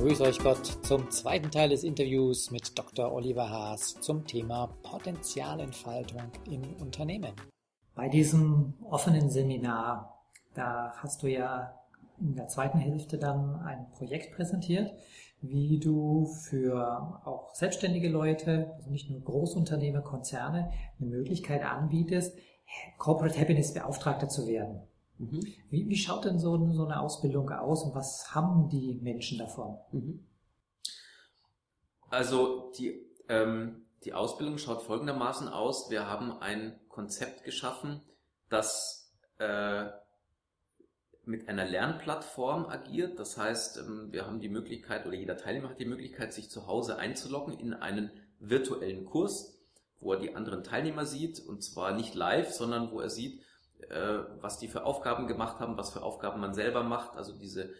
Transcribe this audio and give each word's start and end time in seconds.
Grüß 0.00 0.22
euch 0.22 0.38
Gott 0.38 0.64
zum 0.82 1.10
zweiten 1.10 1.50
Teil 1.50 1.68
des 1.68 1.84
Interviews 1.84 2.50
mit 2.50 2.78
Dr. 2.78 3.12
Oliver 3.12 3.50
Haas 3.50 4.00
zum 4.00 4.26
Thema 4.26 4.68
Potenzialentfaltung 4.82 6.22
im 6.50 6.62
Unternehmen. 6.80 7.34
Bei 7.94 8.08
diesem 8.08 8.72
offenen 8.82 9.28
Seminar, 9.28 10.24
da 10.54 10.94
hast 10.96 11.22
du 11.22 11.26
ja 11.26 11.78
in 12.18 12.34
der 12.34 12.48
zweiten 12.48 12.78
Hälfte 12.78 13.18
dann 13.18 13.56
ein 13.56 13.90
Projekt 13.90 14.34
präsentiert, 14.34 14.90
wie 15.42 15.78
du 15.78 16.24
für 16.24 17.20
auch 17.26 17.54
selbstständige 17.54 18.08
Leute, 18.08 18.72
also 18.76 18.90
nicht 18.90 19.10
nur 19.10 19.20
Großunternehmen, 19.20 20.02
Konzerne, 20.02 20.72
eine 20.98 21.10
Möglichkeit 21.10 21.62
anbietest, 21.62 22.38
Corporate 22.96 23.38
Happiness 23.38 23.74
Beauftragter 23.74 24.30
zu 24.30 24.46
werden. 24.46 24.80
Mhm. 25.20 25.46
Wie, 25.68 25.88
wie, 25.88 25.96
schaut 25.96 26.24
denn 26.24 26.38
so, 26.38 26.72
so, 26.72 26.86
eine 26.86 26.98
Ausbildung 26.98 27.50
aus 27.50 27.84
und 27.84 27.94
was 27.94 28.34
haben 28.34 28.70
die 28.70 28.98
Menschen 29.02 29.38
davon? 29.38 29.76
Mhm. 29.92 30.24
Also 32.08 32.72
die, 32.78 33.06
ähm, 33.28 33.84
die 34.04 34.14
Ausbildung 34.14 34.56
schaut 34.56 34.82
folgendermaßen 34.82 35.46
aus. 35.46 35.90
Wir 35.90 36.08
haben 36.08 36.32
ein 36.40 36.80
Konzept 36.88 37.44
geschaffen, 37.44 38.00
das 38.48 39.12
äh, 39.38 39.90
mit 41.26 41.50
einer 41.50 41.66
Lernplattform 41.66 42.64
agiert. 42.64 43.18
Das 43.18 43.36
heißt, 43.36 43.76
ähm, 43.76 44.08
wir 44.10 44.26
haben 44.26 44.40
die 44.40 44.48
Möglichkeit 44.48 45.04
oder 45.06 45.16
jeder 45.16 45.36
Teilnehmer 45.36 45.68
hat 45.68 45.80
die 45.80 45.84
Möglichkeit, 45.84 46.32
sich 46.32 46.50
zu 46.50 46.66
Hause 46.66 46.96
einzuloggen 46.96 47.58
in 47.58 47.74
einen 47.74 48.10
virtuellen 48.38 49.04
Kurs, 49.04 49.58
wo 50.00 50.14
er 50.14 50.18
die 50.18 50.34
anderen 50.34 50.64
Teilnehmer 50.64 51.04
sieht 51.04 51.40
und 51.40 51.62
zwar 51.62 51.92
nicht 51.92 52.14
live, 52.14 52.50
sondern 52.50 52.90
wo 52.90 53.00
er 53.00 53.10
sieht, 53.10 53.42
was 54.40 54.58
die 54.58 54.68
für 54.68 54.84
Aufgaben 54.84 55.26
gemacht 55.26 55.60
haben, 55.60 55.76
was 55.76 55.92
für 55.92 56.02
Aufgaben 56.02 56.40
man 56.40 56.54
selber 56.54 56.82
macht. 56.82 57.16
Also 57.16 57.36
diese 57.36 57.70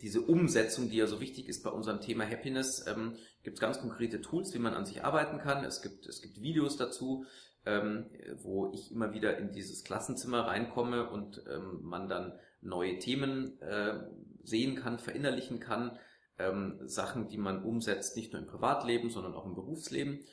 diese 0.00 0.20
Umsetzung, 0.20 0.90
die 0.90 0.96
ja 0.96 1.06
so 1.06 1.20
wichtig 1.20 1.48
ist 1.48 1.62
bei 1.62 1.70
unserem 1.70 2.00
Thema 2.00 2.28
Happiness, 2.28 2.84
ähm, 2.86 3.16
gibt 3.42 3.56
es 3.56 3.60
ganz 3.60 3.80
konkrete 3.80 4.20
Tools, 4.20 4.52
wie 4.54 4.58
man 4.58 4.74
an 4.74 4.86
sich 4.86 5.04
arbeiten 5.04 5.38
kann. 5.38 5.64
Es 5.64 5.82
gibt, 5.82 6.06
es 6.06 6.22
gibt 6.22 6.40
Videos 6.40 6.76
dazu, 6.76 7.24
ähm, 7.64 8.06
wo 8.42 8.72
ich 8.72 8.92
immer 8.92 9.12
wieder 9.12 9.38
in 9.38 9.52
dieses 9.52 9.84
Klassenzimmer 9.84 10.46
reinkomme 10.46 11.08
und 11.08 11.42
ähm, 11.48 11.80
man 11.82 12.08
dann 12.08 12.32
neue 12.60 12.98
Themen 12.98 13.60
äh, 13.60 14.00
sehen 14.42 14.76
kann, 14.76 14.98
verinnerlichen 14.98 15.60
kann, 15.60 15.98
ähm, 16.38 16.80
Sachen, 16.84 17.28
die 17.28 17.38
man 17.38 17.62
umsetzt, 17.62 18.16
nicht 18.16 18.32
nur 18.32 18.42
im 18.42 18.48
Privatleben, 18.48 19.10
sondern 19.10 19.34
auch 19.34 19.46
im 19.46 19.54
Berufsleben. 19.54 20.24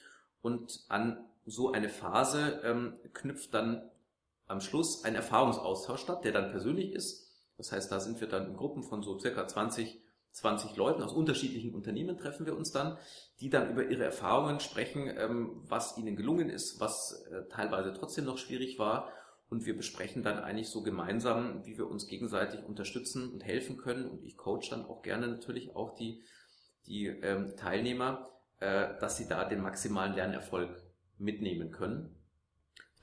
Und 0.41 0.85
an 0.89 1.23
so 1.45 1.71
eine 1.71 1.89
Phase 1.89 2.61
ähm, 2.63 2.93
knüpft 3.13 3.53
dann 3.53 3.89
am 4.47 4.61
Schluss 4.61 5.03
ein 5.03 5.15
Erfahrungsaustausch 5.15 6.01
statt, 6.01 6.23
der 6.23 6.31
dann 6.31 6.51
persönlich 6.51 6.91
ist. 6.93 7.31
Das 7.57 7.71
heißt, 7.71 7.91
da 7.91 7.99
sind 7.99 8.19
wir 8.19 8.27
dann 8.27 8.47
in 8.47 8.57
Gruppen 8.57 8.83
von 8.83 9.03
so 9.03 9.19
circa 9.19 9.47
20, 9.47 10.01
20 10.31 10.75
Leuten 10.75 11.03
aus 11.03 11.13
unterschiedlichen 11.13 11.73
Unternehmen 11.73 12.17
treffen 12.17 12.45
wir 12.45 12.57
uns 12.57 12.71
dann, 12.71 12.97
die 13.39 13.49
dann 13.49 13.71
über 13.71 13.85
ihre 13.85 14.03
Erfahrungen 14.03 14.59
sprechen, 14.59 15.11
ähm, 15.17 15.61
was 15.67 15.97
ihnen 15.97 16.15
gelungen 16.15 16.49
ist, 16.49 16.79
was 16.79 17.25
äh, 17.31 17.47
teilweise 17.49 17.93
trotzdem 17.93 18.25
noch 18.25 18.37
schwierig 18.37 18.79
war 18.79 19.11
und 19.53 19.67
wir 19.67 19.77
besprechen 19.77 20.23
dann 20.23 20.39
eigentlich 20.39 20.69
so 20.69 20.81
gemeinsam, 20.81 21.63
wie 21.63 21.77
wir 21.77 21.87
uns 21.87 22.07
gegenseitig 22.07 22.63
unterstützen 22.63 23.31
und 23.31 23.43
helfen 23.43 23.77
können. 23.77 24.09
Und 24.09 24.23
ich 24.23 24.35
coach 24.35 24.71
dann 24.71 24.83
auch 24.83 25.03
gerne 25.03 25.27
natürlich 25.27 25.75
auch 25.75 25.93
die, 25.93 26.23
die 26.87 27.05
ähm, 27.05 27.55
Teilnehmer, 27.55 28.31
äh, 28.59 28.97
dass 28.99 29.17
sie 29.17 29.27
da 29.27 29.45
den 29.45 29.61
maximalen 29.61 30.15
Lernerfolg 30.15 30.81
mitnehmen 31.19 31.69
können. 31.69 32.15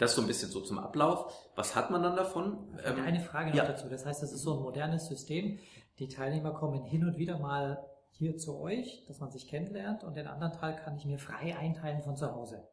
Das 0.00 0.14
so 0.14 0.22
ein 0.22 0.26
bisschen 0.26 0.50
so 0.50 0.60
zum 0.60 0.78
Ablauf. 0.78 1.32
Was 1.54 1.76
hat 1.76 1.90
man 1.90 2.02
dann 2.02 2.16
davon? 2.16 2.58
Ähm, 2.84 3.04
eine 3.04 3.20
Frage 3.20 3.50
noch 3.50 3.56
ja. 3.56 3.66
dazu. 3.66 3.88
Das 3.88 4.06
heißt, 4.06 4.22
das 4.22 4.32
ist 4.32 4.42
so 4.42 4.56
ein 4.56 4.62
modernes 4.62 5.06
System. 5.06 5.58
Die 5.98 6.08
Teilnehmer 6.08 6.52
kommen 6.52 6.82
hin 6.82 7.04
und 7.04 7.18
wieder 7.18 7.38
mal 7.38 7.84
hier 8.10 8.36
zu 8.36 8.58
euch, 8.58 9.04
dass 9.06 9.20
man 9.20 9.30
sich 9.30 9.46
kennenlernt 9.46 10.02
und 10.02 10.16
den 10.16 10.26
anderen 10.26 10.52
Teil 10.52 10.76
kann 10.76 10.96
ich 10.96 11.04
mir 11.04 11.18
frei 11.18 11.56
einteilen 11.56 12.02
von 12.02 12.16
zu 12.16 12.34
Hause. 12.34 12.66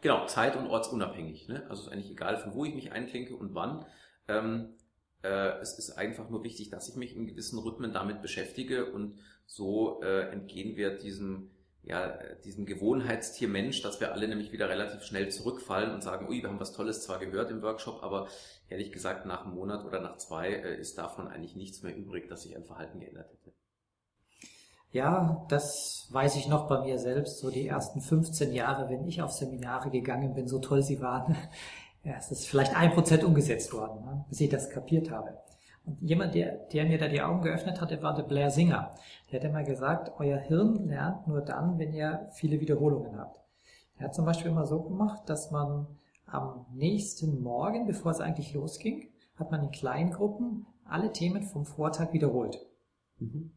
Genau, 0.00 0.26
zeit- 0.26 0.56
und 0.56 0.68
ortsunabhängig. 0.68 1.48
Ne? 1.48 1.66
Also 1.68 1.82
ist 1.82 1.92
eigentlich 1.92 2.10
egal, 2.10 2.36
von 2.36 2.54
wo 2.54 2.64
ich 2.64 2.74
mich 2.74 2.92
einklinke 2.92 3.34
und 3.34 3.54
wann. 3.54 3.84
Ähm, 4.28 4.76
äh, 5.22 5.58
es 5.60 5.76
ist 5.78 5.90
einfach 5.98 6.30
nur 6.30 6.44
wichtig, 6.44 6.70
dass 6.70 6.88
ich 6.88 6.94
mich 6.94 7.16
in 7.16 7.26
gewissen 7.26 7.58
Rhythmen 7.58 7.92
damit 7.92 8.22
beschäftige 8.22 8.92
und 8.92 9.18
so 9.46 10.00
äh, 10.02 10.30
entgehen 10.30 10.76
wir 10.76 10.96
diesem, 10.96 11.50
ja, 11.82 12.18
diesem 12.44 12.66
Gewohnheitstier 12.66 13.48
Mensch, 13.48 13.82
dass 13.82 14.00
wir 14.00 14.12
alle 14.12 14.28
nämlich 14.28 14.52
wieder 14.52 14.68
relativ 14.68 15.02
schnell 15.02 15.30
zurückfallen 15.30 15.94
und 15.94 16.02
sagen, 16.02 16.28
ui, 16.28 16.42
wir 16.42 16.48
haben 16.48 16.60
was 16.60 16.72
Tolles 16.72 17.02
zwar 17.02 17.18
gehört 17.18 17.50
im 17.50 17.62
Workshop, 17.62 18.02
aber 18.02 18.28
ehrlich 18.68 18.92
gesagt, 18.92 19.26
nach 19.26 19.44
einem 19.44 19.54
Monat 19.54 19.84
oder 19.84 20.00
nach 20.00 20.18
zwei 20.18 20.50
äh, 20.50 20.78
ist 20.78 20.98
davon 20.98 21.28
eigentlich 21.28 21.56
nichts 21.56 21.82
mehr 21.82 21.96
übrig, 21.96 22.28
dass 22.28 22.42
sich 22.42 22.56
ein 22.56 22.64
Verhalten 22.64 23.00
geändert 23.00 23.30
hätte. 23.30 23.52
Ja, 24.90 25.46
das 25.48 26.08
weiß 26.10 26.36
ich 26.36 26.48
noch 26.48 26.66
bei 26.66 26.80
mir 26.80 26.98
selbst, 26.98 27.38
so 27.38 27.50
die 27.50 27.66
ersten 27.66 28.00
15 28.00 28.52
Jahre, 28.52 28.88
wenn 28.88 29.06
ich 29.06 29.20
auf 29.20 29.32
Seminare 29.32 29.90
gegangen 29.90 30.34
bin, 30.34 30.48
so 30.48 30.58
toll 30.58 30.82
sie 30.82 31.00
waren. 31.00 31.36
Ja, 32.04 32.14
es 32.16 32.30
ist 32.30 32.48
vielleicht 32.48 32.74
ein 32.76 32.92
Prozent 32.92 33.24
umgesetzt 33.24 33.72
worden, 33.72 34.04
ne, 34.04 34.24
bis 34.28 34.40
ich 34.40 34.48
das 34.48 34.70
kapiert 34.70 35.10
habe. 35.10 35.36
Und 35.88 36.02
jemand, 36.02 36.34
der, 36.34 36.52
der 36.72 36.84
mir 36.84 36.98
da 36.98 37.08
die 37.08 37.22
Augen 37.22 37.40
geöffnet 37.40 37.80
hatte, 37.80 38.02
war 38.02 38.14
der 38.14 38.24
Blair 38.24 38.50
Singer. 38.50 38.94
Der 39.30 39.40
hat 39.40 39.48
immer 39.48 39.62
gesagt, 39.62 40.12
euer 40.18 40.36
Hirn 40.36 40.86
lernt 40.86 41.26
nur 41.26 41.40
dann, 41.40 41.78
wenn 41.78 41.94
ihr 41.94 42.28
viele 42.34 42.60
Wiederholungen 42.60 43.18
habt. 43.18 43.40
Er 43.96 44.06
hat 44.06 44.14
zum 44.14 44.26
Beispiel 44.26 44.50
immer 44.50 44.66
so 44.66 44.82
gemacht, 44.82 45.22
dass 45.30 45.50
man 45.50 45.86
am 46.26 46.66
nächsten 46.74 47.42
Morgen, 47.42 47.86
bevor 47.86 48.10
es 48.10 48.20
eigentlich 48.20 48.52
losging, 48.52 49.08
hat 49.36 49.50
man 49.50 49.62
in 49.62 49.70
kleinen 49.70 50.10
Gruppen 50.10 50.66
alle 50.84 51.10
Themen 51.10 51.42
vom 51.42 51.64
Vortag 51.64 52.12
wiederholt. 52.12 52.58
Mhm. 53.18 53.52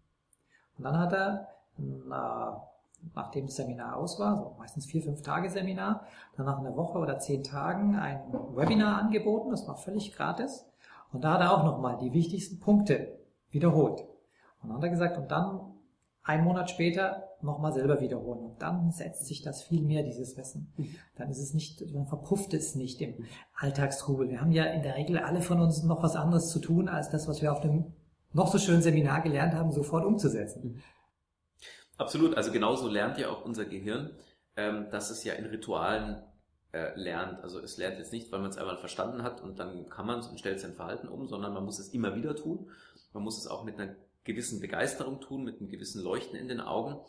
Und 0.78 0.84
dann 0.84 0.98
hat 0.98 1.12
er, 1.12 1.48
na, 1.78 2.66
nachdem 3.14 3.48
das 3.48 3.58
Seminar 3.58 3.98
aus 3.98 4.20
war, 4.20 4.38
so 4.38 4.56
meistens 4.58 4.86
vier, 4.86 5.02
fünf 5.02 5.22
Tage 5.22 5.50
Seminar, 5.50 6.06
dann 6.38 6.46
nach 6.46 6.60
einer 6.60 6.78
Woche 6.78 6.98
oder 6.98 7.20
zehn 7.20 7.44
Tagen 7.44 7.98
ein 7.98 8.22
Webinar 8.56 9.00
angeboten, 9.00 9.50
das 9.50 9.68
war 9.68 9.76
völlig 9.76 10.16
gratis. 10.16 10.71
Und 11.12 11.24
da 11.24 11.34
hat 11.34 11.42
er 11.42 11.58
auch 11.58 11.64
nochmal 11.64 11.98
die 11.98 12.14
wichtigsten 12.14 12.60
Punkte 12.60 13.20
wiederholt. 13.50 14.02
Und 14.62 14.70
dann 14.70 14.78
hat 14.78 14.84
er 14.84 14.90
gesagt, 14.90 15.18
und 15.18 15.30
dann 15.30 15.72
ein 16.24 16.44
Monat 16.44 16.70
später 16.70 17.30
nochmal 17.42 17.74
selber 17.74 18.00
wiederholen. 18.00 18.40
Und 18.40 18.62
dann 18.62 18.92
setzt 18.92 19.26
sich 19.26 19.42
das 19.42 19.64
viel 19.64 19.82
mehr, 19.82 20.04
dieses 20.04 20.38
Wissen. 20.38 20.72
Dann 21.16 21.30
ist 21.30 21.40
es 21.40 21.54
nicht, 21.54 21.82
dann 21.94 22.06
verpufft 22.06 22.54
es 22.54 22.76
nicht 22.76 23.02
im 23.02 23.26
Alltagstrubel. 23.56 24.30
Wir 24.30 24.42
haben 24.42 24.52
ja 24.52 24.66
in 24.66 24.84
der 24.84 24.96
Regel 24.96 25.18
alle 25.18 25.42
von 25.42 25.60
uns 25.60 25.84
noch 25.84 26.04
was 26.04 26.16
anderes 26.16 26.50
zu 26.50 26.60
tun, 26.60 26.88
als 26.88 27.10
das, 27.10 27.28
was 27.28 27.42
wir 27.42 27.52
auf 27.52 27.62
dem 27.62 27.94
noch 28.34 28.48
so 28.48 28.60
schön 28.60 28.82
Seminar 28.82 29.22
gelernt 29.22 29.54
haben, 29.54 29.72
sofort 29.72 30.06
umzusetzen. 30.06 30.82
Absolut, 31.98 32.36
also 32.38 32.52
genauso 32.52 32.88
lernt 32.88 33.18
ja 33.18 33.30
auch 33.30 33.44
unser 33.44 33.66
Gehirn, 33.66 34.12
ähm, 34.56 34.88
dass 34.90 35.10
es 35.10 35.24
ja 35.24 35.34
in 35.34 35.46
Ritualen 35.46 36.24
äh, 36.72 36.98
lernt. 37.00 37.44
Also 37.44 37.60
es 37.60 37.78
lernt 37.78 37.98
jetzt 37.98 38.14
nicht, 38.14 38.32
weil 38.32 38.40
man 38.40 38.50
es 38.50 38.58
einmal 38.58 38.78
verstanden 38.78 39.24
hat 39.24 39.42
und 39.42 39.60
dann 39.60 39.90
kann 39.90 40.06
man 40.06 40.20
es 40.20 40.28
und 40.28 40.40
stellt 40.40 40.60
sein 40.60 40.74
Verhalten 40.74 41.08
um, 41.08 41.28
sondern 41.28 41.54
man 41.54 41.66
muss 41.66 41.80
es 41.80 41.90
immer 41.90 42.16
wieder 42.16 42.36
tun. 42.36 42.70
Man 43.14 43.24
muss 43.24 43.38
es 43.38 43.48
auch 43.48 43.64
mit 43.64 43.80
einer 43.80 43.96
gewissen 44.24 44.60
Begeisterung 44.60 45.20
tun, 45.20 45.44
mit 45.44 45.60
einem 45.60 45.70
gewissen 45.70 46.02
Leuchten 46.02 46.38
in 46.38 46.48
den 46.48 46.62
Augen. 46.62 47.00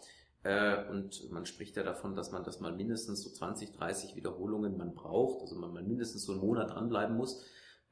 Äh, 0.42 0.88
und 0.90 1.30
man 1.30 1.46
spricht 1.46 1.76
ja 1.76 1.82
davon, 1.82 2.16
dass 2.16 2.32
man 2.32 2.44
das 2.44 2.60
mal 2.60 2.72
mindestens 2.72 3.22
so 3.22 3.30
20, 3.30 3.72
30 3.72 4.16
Wiederholungen 4.16 4.76
man 4.76 4.94
braucht, 4.94 5.42
also 5.42 5.54
man 5.56 5.72
mal 5.72 5.82
mindestens 5.82 6.24
so 6.24 6.32
einen 6.32 6.40
Monat 6.40 6.70
dranbleiben 6.70 7.16
muss, 7.16 7.44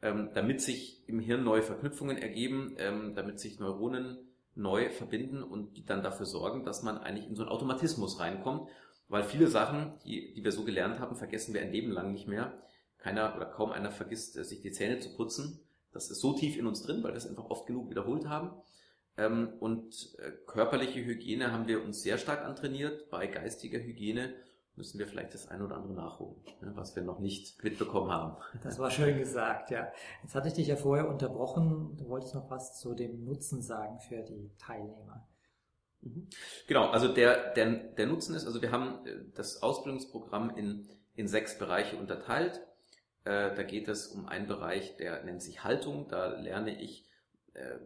ähm, 0.03 0.31
damit 0.35 0.61
sich 0.61 1.09
im 1.09 1.21
Hirn 1.21 1.45
neue 1.45 1.63
Verknüpfungen 1.63 2.19
ergeben, 2.19 2.75
ähm, 2.79 3.15
damit 3.15 3.39
sich 3.39 3.61
Neuronen 3.61 4.19
neu 4.57 4.91
verbinden 4.91 5.43
und 5.43 5.77
die 5.77 5.85
dann 5.85 6.03
dafür 6.03 6.27
sorgen, 6.27 6.65
dass 6.65 6.83
man 6.83 6.99
eigentlich 6.99 7.29
in 7.29 7.37
so 7.37 7.43
einen 7.43 7.53
Automatismus 7.53 8.19
reinkommt, 8.19 8.69
weil 9.11 9.25
viele 9.25 9.49
Sachen, 9.49 9.93
die, 10.05 10.33
die 10.33 10.45
wir 10.45 10.53
so 10.53 10.65
gelernt 10.65 11.01
haben, 11.01 11.17
vergessen 11.17 11.53
wir 11.53 11.61
ein 11.61 11.73
Leben 11.73 11.91
lang 11.91 12.13
nicht 12.13 12.29
mehr. 12.29 12.63
Keiner 12.97 13.35
oder 13.37 13.47
kaum 13.47 13.73
einer 13.73 13.91
vergisst, 13.91 14.37
äh, 14.37 14.45
sich 14.45 14.61
die 14.61 14.71
Zähne 14.71 15.01
zu 15.01 15.15
putzen. 15.17 15.61
Das 15.93 16.11
ist 16.11 16.21
so 16.21 16.33
tief 16.33 16.57
in 16.57 16.67
uns 16.67 16.83
drin, 16.83 17.03
weil 17.03 17.13
wir 17.13 17.19
es 17.19 17.27
einfach 17.27 17.51
oft 17.51 17.67
genug 17.67 17.91
wiederholt 17.91 18.29
haben. 18.29 18.53
Ähm, 19.17 19.53
und 19.59 20.17
äh, 20.19 20.31
körperliche 20.47 21.05
Hygiene 21.05 21.51
haben 21.53 21.67
wir 21.67 21.83
uns 21.83 22.03
sehr 22.03 22.19
stark 22.19 22.45
antrainiert. 22.45 23.11
Bei 23.11 23.27
geistiger 23.27 23.81
Hygiene 23.81 24.33
müssen 24.77 25.01
wir 25.01 25.09
vielleicht 25.09 25.35
das 25.35 25.49
eine 25.49 25.65
oder 25.65 25.77
andere 25.77 25.95
nachholen, 25.95 26.37
ne, 26.61 26.73
was 26.77 26.95
wir 26.95 27.03
noch 27.03 27.19
nicht 27.19 27.63
mitbekommen 27.65 28.13
haben. 28.13 28.37
Das 28.63 28.79
war 28.79 28.91
schön 28.91 29.19
gesagt, 29.19 29.71
ja. 29.71 29.89
Jetzt 30.23 30.37
hatte 30.37 30.49
ich 30.49 30.55
dich 30.55 30.69
ja 30.69 30.77
vorher 30.77 31.09
unterbrochen. 31.09 31.97
Du 31.97 32.09
wolltest 32.09 32.35
noch 32.35 32.49
was 32.49 32.79
zu 32.79 32.95
dem 32.95 33.25
Nutzen 33.25 33.61
sagen 33.61 33.99
für 33.99 34.23
die 34.23 34.53
Teilnehmer. 34.57 35.27
Mhm. 36.03 36.29
Genau, 36.67 36.89
also 36.89 37.09
der, 37.09 37.53
der, 37.53 37.67
der 37.67 38.07
Nutzen 38.07 38.35
ist, 38.35 38.47
also 38.47 38.63
wir 38.63 38.73
haben 38.73 39.07
äh, 39.07 39.25
das 39.35 39.63
Ausbildungsprogramm 39.63 40.51
in, 40.57 40.89
in 41.15 41.29
sechs 41.29 41.59
Bereiche 41.59 41.97
unterteilt. 41.97 42.61
Äh, 43.25 43.55
da 43.55 43.63
geht 43.63 43.89
es 43.89 44.07
um 44.09 44.27
einen 44.27 44.47
Bereich, 44.47 44.97
der 44.97 45.25
nennt 45.25 45.43
sich 45.43 45.63
Haltung. 45.63 46.09
Da 46.09 46.39
lerne 46.39 46.81
ich, 46.81 47.07
äh, 47.53 47.77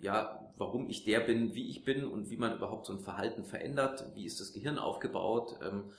ja, 0.00 0.52
warum 0.56 0.88
ich 0.88 1.04
der 1.04 1.20
bin, 1.20 1.54
wie 1.54 1.68
ich 1.68 1.84
bin 1.84 2.04
und 2.04 2.30
wie 2.30 2.36
man 2.36 2.56
überhaupt 2.56 2.86
so 2.86 2.92
ein 2.92 3.00
Verhalten 3.00 3.44
verändert. 3.44 4.06
Wie 4.14 4.24
ist 4.24 4.40
das 4.40 4.52
Gehirn 4.52 4.78
aufgebaut? 4.78 5.58
Ähm, 5.62 5.92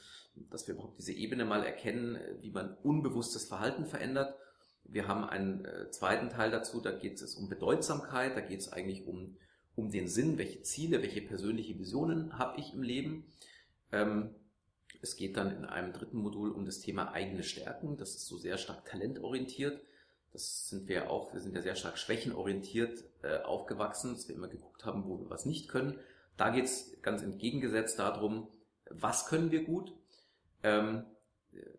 dass 0.52 0.68
wir 0.68 0.76
überhaupt 0.76 1.00
diese 1.00 1.14
Ebene 1.14 1.46
mal 1.46 1.64
erkennen, 1.64 2.20
wie 2.42 2.52
man 2.52 2.78
unbewusstes 2.84 3.48
Verhalten 3.48 3.88
verändert. 3.88 4.36
Wir 4.84 5.08
haben 5.08 5.24
einen 5.24 5.68
zweiten 5.90 6.30
Teil 6.30 6.52
dazu, 6.52 6.80
da 6.80 6.92
geht 6.92 7.20
es 7.20 7.34
um 7.34 7.50
Bedeutsamkeit, 7.50 8.38
da 8.38 8.42
geht 8.42 8.60
es 8.60 8.72
eigentlich 8.72 9.08
um 9.08 9.36
um 9.78 9.92
den 9.92 10.08
Sinn, 10.08 10.38
welche 10.40 10.64
Ziele, 10.64 11.02
welche 11.04 11.22
persönliche 11.22 11.78
Visionen 11.78 12.38
habe 12.38 12.60
ich 12.60 12.74
im 12.74 12.82
Leben. 12.82 13.26
Ähm, 13.92 14.32
es 15.02 15.16
geht 15.16 15.38
dann 15.38 15.56
in 15.56 15.66
einem 15.66 15.94
dritten 15.94 16.18
Modul 16.18 16.52
um 16.52 16.66
das 16.66 16.80
Thema 16.80 17.12
eigene 17.12 17.44
Stärken. 17.44 17.96
Das 17.96 18.16
ist 18.16 18.26
so 18.26 18.38
sehr 18.38 18.58
stark 18.58 18.86
talentorientiert. 18.86 19.80
Das 20.34 20.70
sind 20.70 20.88
wir 20.88 21.12
auch, 21.12 21.32
wir 21.32 21.42
sind 21.42 21.56
ja 21.56 21.62
sehr 21.62 21.76
stark 21.76 22.00
schwächenorientiert 22.00 23.04
äh, 23.22 23.38
aufgewachsen, 23.44 24.14
dass 24.14 24.28
wir 24.28 24.36
immer 24.36 24.48
geguckt 24.48 24.84
haben, 24.84 25.06
wo 25.06 25.20
wir 25.20 25.30
was 25.30 25.46
nicht 25.46 25.70
können. 25.70 26.00
Da 26.38 26.50
geht 26.50 26.66
es 26.66 27.00
ganz 27.04 27.22
entgegengesetzt 27.22 28.00
darum, 28.00 28.48
was 28.90 29.28
können 29.28 29.52
wir 29.52 29.64
gut. 29.64 29.94
Ähm, 30.64 31.04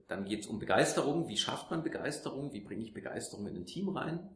dann 0.06 0.24
geht 0.24 0.42
es 0.42 0.46
um 0.46 0.60
Begeisterung. 0.60 1.28
Wie 1.28 1.36
schafft 1.36 1.72
man 1.72 1.82
Begeisterung? 1.82 2.52
Wie 2.52 2.60
bringe 2.60 2.84
ich 2.84 2.94
Begeisterung 2.94 3.48
in 3.48 3.56
ein 3.56 3.66
Team 3.66 3.88
rein? 3.88 4.30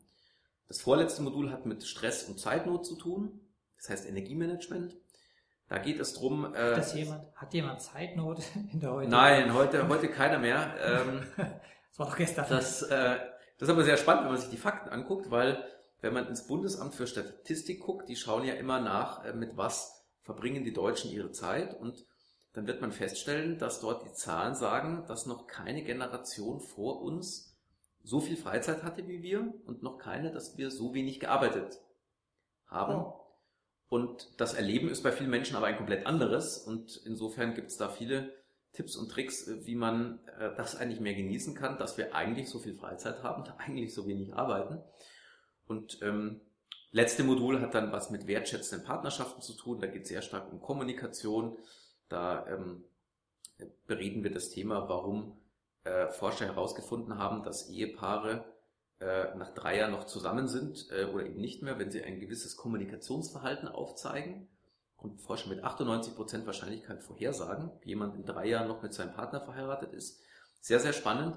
Das 0.66 0.80
vorletzte 0.80 1.22
Modul 1.22 1.52
hat 1.52 1.64
mit 1.64 1.84
Stress 1.84 2.24
und 2.24 2.40
Zeitnot 2.40 2.84
zu 2.84 2.96
tun 2.96 3.38
das 3.82 3.90
heißt 3.90 4.08
Energiemanagement. 4.08 4.96
Da 5.69 5.79
geht 5.79 5.99
es 5.99 6.14
drum. 6.14 6.44
Hat, 6.44 6.55
äh, 6.55 6.76
das 6.76 6.94
jemand, 6.94 7.34
hat 7.34 7.52
jemand 7.52 7.81
Zeitnot 7.81 8.43
in 8.73 8.81
der 8.81 8.93
heutigen? 8.93 9.11
Nein, 9.11 9.55
heute, 9.55 9.88
heute 9.88 10.08
keiner 10.08 10.38
mehr. 10.38 10.75
Ähm, 10.84 11.26
das 11.37 11.99
war 11.99 12.06
doch 12.06 12.17
gestern. 12.17 12.46
Das, 12.49 12.82
äh, 12.82 13.19
das 13.58 13.69
ist 13.69 13.73
aber 13.73 13.82
sehr 13.82 13.96
spannend, 13.96 14.25
wenn 14.25 14.32
man 14.32 14.40
sich 14.40 14.50
die 14.50 14.56
Fakten 14.56 14.88
anguckt, 14.88 15.31
weil 15.31 15.64
wenn 16.00 16.14
man 16.14 16.29
ins 16.29 16.46
Bundesamt 16.46 16.94
für 16.94 17.06
Statistik 17.06 17.81
guckt, 17.81 18.08
die 18.08 18.17
schauen 18.17 18.44
ja 18.44 18.55
immer 18.55 18.81
nach, 18.81 19.25
äh, 19.25 19.32
mit 19.32 19.56
was 19.56 20.05
verbringen 20.20 20.64
die 20.64 20.73
Deutschen 20.73 21.11
ihre 21.11 21.32
Zeit 21.32 21.79
und 21.79 22.06
dann 22.52 22.67
wird 22.67 22.81
man 22.81 22.93
feststellen, 22.93 23.58
dass 23.58 23.81
dort 23.81 24.05
die 24.05 24.12
Zahlen 24.12 24.55
sagen, 24.55 25.05
dass 25.08 25.26
noch 25.26 25.46
keine 25.46 25.82
Generation 25.82 26.61
vor 26.61 27.00
uns 27.02 27.56
so 28.05 28.20
viel 28.20 28.37
Freizeit 28.37 28.82
hatte 28.82 29.08
wie 29.08 29.23
wir 29.23 29.55
und 29.64 29.82
noch 29.82 29.99
keine, 29.99 30.31
dass 30.31 30.56
wir 30.58 30.70
so 30.70 30.93
wenig 30.94 31.19
gearbeitet 31.19 31.81
haben. 32.67 32.96
Oh. 32.96 33.21
Und 33.92 34.40
das 34.40 34.54
Erleben 34.54 34.88
ist 34.88 35.02
bei 35.02 35.12
vielen 35.12 35.28
Menschen 35.28 35.54
aber 35.54 35.66
ein 35.66 35.76
komplett 35.76 36.06
anderes. 36.06 36.56
Und 36.56 37.02
insofern 37.04 37.52
gibt 37.52 37.68
es 37.70 37.76
da 37.76 37.90
viele 37.90 38.32
Tipps 38.72 38.96
und 38.96 39.10
Tricks, 39.10 39.46
äh, 39.46 39.66
wie 39.66 39.74
man 39.74 40.18
äh, 40.38 40.48
das 40.56 40.76
eigentlich 40.76 41.00
mehr 41.00 41.12
genießen 41.12 41.54
kann, 41.54 41.76
dass 41.76 41.98
wir 41.98 42.14
eigentlich 42.14 42.48
so 42.48 42.58
viel 42.58 42.72
Freizeit 42.72 43.22
haben, 43.22 43.44
eigentlich 43.58 43.92
so 43.92 44.06
wenig 44.06 44.32
arbeiten. 44.32 44.82
Und 45.66 46.00
ähm, 46.00 46.40
letzte 46.90 47.22
Modul 47.22 47.60
hat 47.60 47.74
dann 47.74 47.92
was 47.92 48.08
mit 48.08 48.26
wertschätzenden 48.26 48.86
Partnerschaften 48.86 49.42
zu 49.42 49.52
tun. 49.52 49.78
Da 49.78 49.88
geht 49.88 50.04
es 50.04 50.08
sehr 50.08 50.22
stark 50.22 50.50
um 50.50 50.62
Kommunikation. 50.62 51.58
Da 52.08 52.46
ähm, 52.46 52.84
bereden 53.86 54.24
wir 54.24 54.32
das 54.32 54.48
Thema, 54.48 54.88
warum 54.88 55.36
äh, 55.84 56.08
Forscher 56.08 56.46
herausgefunden 56.46 57.18
haben, 57.18 57.42
dass 57.42 57.68
Ehepaare 57.68 58.51
äh, 59.02 59.34
nach 59.37 59.52
drei 59.52 59.78
Jahren 59.78 59.90
noch 59.90 60.04
zusammen 60.04 60.46
sind 60.46 60.87
äh, 60.90 61.04
oder 61.06 61.26
eben 61.26 61.40
nicht 61.40 61.62
mehr, 61.62 61.78
wenn 61.78 61.90
sie 61.90 62.02
ein 62.02 62.20
gewisses 62.20 62.56
Kommunikationsverhalten 62.56 63.69
aufzeigen 63.69 64.49
und 64.96 65.20
Forscher 65.20 65.49
mit 65.49 65.64
98% 65.64 66.46
Wahrscheinlichkeit 66.46 67.02
vorhersagen, 67.02 67.72
wie 67.81 67.90
jemand 67.90 68.14
in 68.14 68.25
drei 68.25 68.46
Jahren 68.46 68.69
noch 68.69 68.82
mit 68.82 68.94
seinem 68.94 69.12
Partner 69.12 69.40
verheiratet 69.40 69.93
ist. 69.93 70.20
Sehr, 70.60 70.78
sehr 70.78 70.93
spannend. 70.93 71.37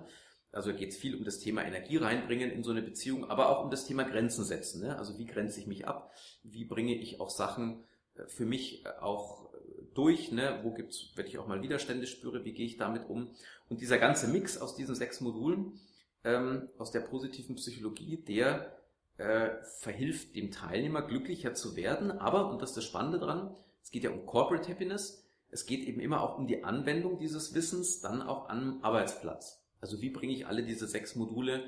Also 0.51 0.73
geht 0.73 0.91
es 0.91 0.97
viel 0.97 1.15
um 1.15 1.25
das 1.25 1.39
Thema 1.39 1.63
Energie 1.65 1.97
reinbringen 1.97 2.51
in 2.51 2.63
so 2.63 2.71
eine 2.71 2.83
Beziehung, 2.83 3.29
aber 3.29 3.49
auch 3.49 3.65
um 3.65 3.71
das 3.71 3.85
Thema 3.85 4.03
Grenzen 4.03 4.45
setzen. 4.45 4.81
Ne? 4.81 4.97
Also 4.97 5.17
wie 5.17 5.25
grenze 5.25 5.59
ich 5.59 5.67
mich 5.67 5.87
ab? 5.87 6.13
Wie 6.43 6.65
bringe 6.65 6.95
ich 6.95 7.19
auch 7.19 7.31
Sachen 7.31 7.83
äh, 8.15 8.27
für 8.27 8.45
mich 8.45 8.85
auch 9.01 9.49
durch? 9.95 10.31
Ne? 10.31 10.59
Wo 10.63 10.71
gibt's, 10.71 11.13
wenn 11.15 11.25
ich 11.25 11.39
auch 11.39 11.47
mal 11.47 11.61
Widerstände 11.61 12.05
spüre, 12.05 12.45
wie 12.45 12.53
gehe 12.53 12.67
ich 12.67 12.77
damit 12.77 13.09
um? 13.09 13.31
Und 13.69 13.81
dieser 13.81 13.97
ganze 13.97 14.27
Mix 14.27 14.57
aus 14.57 14.75
diesen 14.75 14.93
sechs 14.93 15.19
Modulen, 15.19 15.79
ähm, 16.25 16.69
aus 16.77 16.91
der 16.91 17.01
positiven 17.01 17.55
Psychologie, 17.55 18.17
der 18.17 18.75
äh, 19.17 19.51
verhilft 19.79 20.35
dem 20.35 20.51
Teilnehmer 20.51 21.03
glücklicher 21.03 21.53
zu 21.53 21.77
werden. 21.77 22.11
Aber, 22.11 22.49
und 22.49 22.61
das 22.61 22.71
ist 22.71 22.77
das 22.77 22.83
Spannende 22.83 23.19
dran, 23.19 23.55
es 23.81 23.91
geht 23.91 24.03
ja 24.03 24.09
um 24.09 24.25
Corporate 24.25 24.69
Happiness, 24.69 25.23
es 25.49 25.65
geht 25.65 25.85
eben 25.85 26.01
immer 26.01 26.21
auch 26.21 26.37
um 26.37 26.47
die 26.47 26.63
Anwendung 26.63 27.19
dieses 27.19 27.53
Wissens 27.53 28.01
dann 28.01 28.21
auch 28.21 28.49
am 28.49 28.79
Arbeitsplatz. 28.81 29.63
Also 29.79 30.01
wie 30.01 30.09
bringe 30.09 30.33
ich 30.33 30.47
alle 30.47 30.63
diese 30.63 30.87
sechs 30.87 31.15
Module 31.15 31.63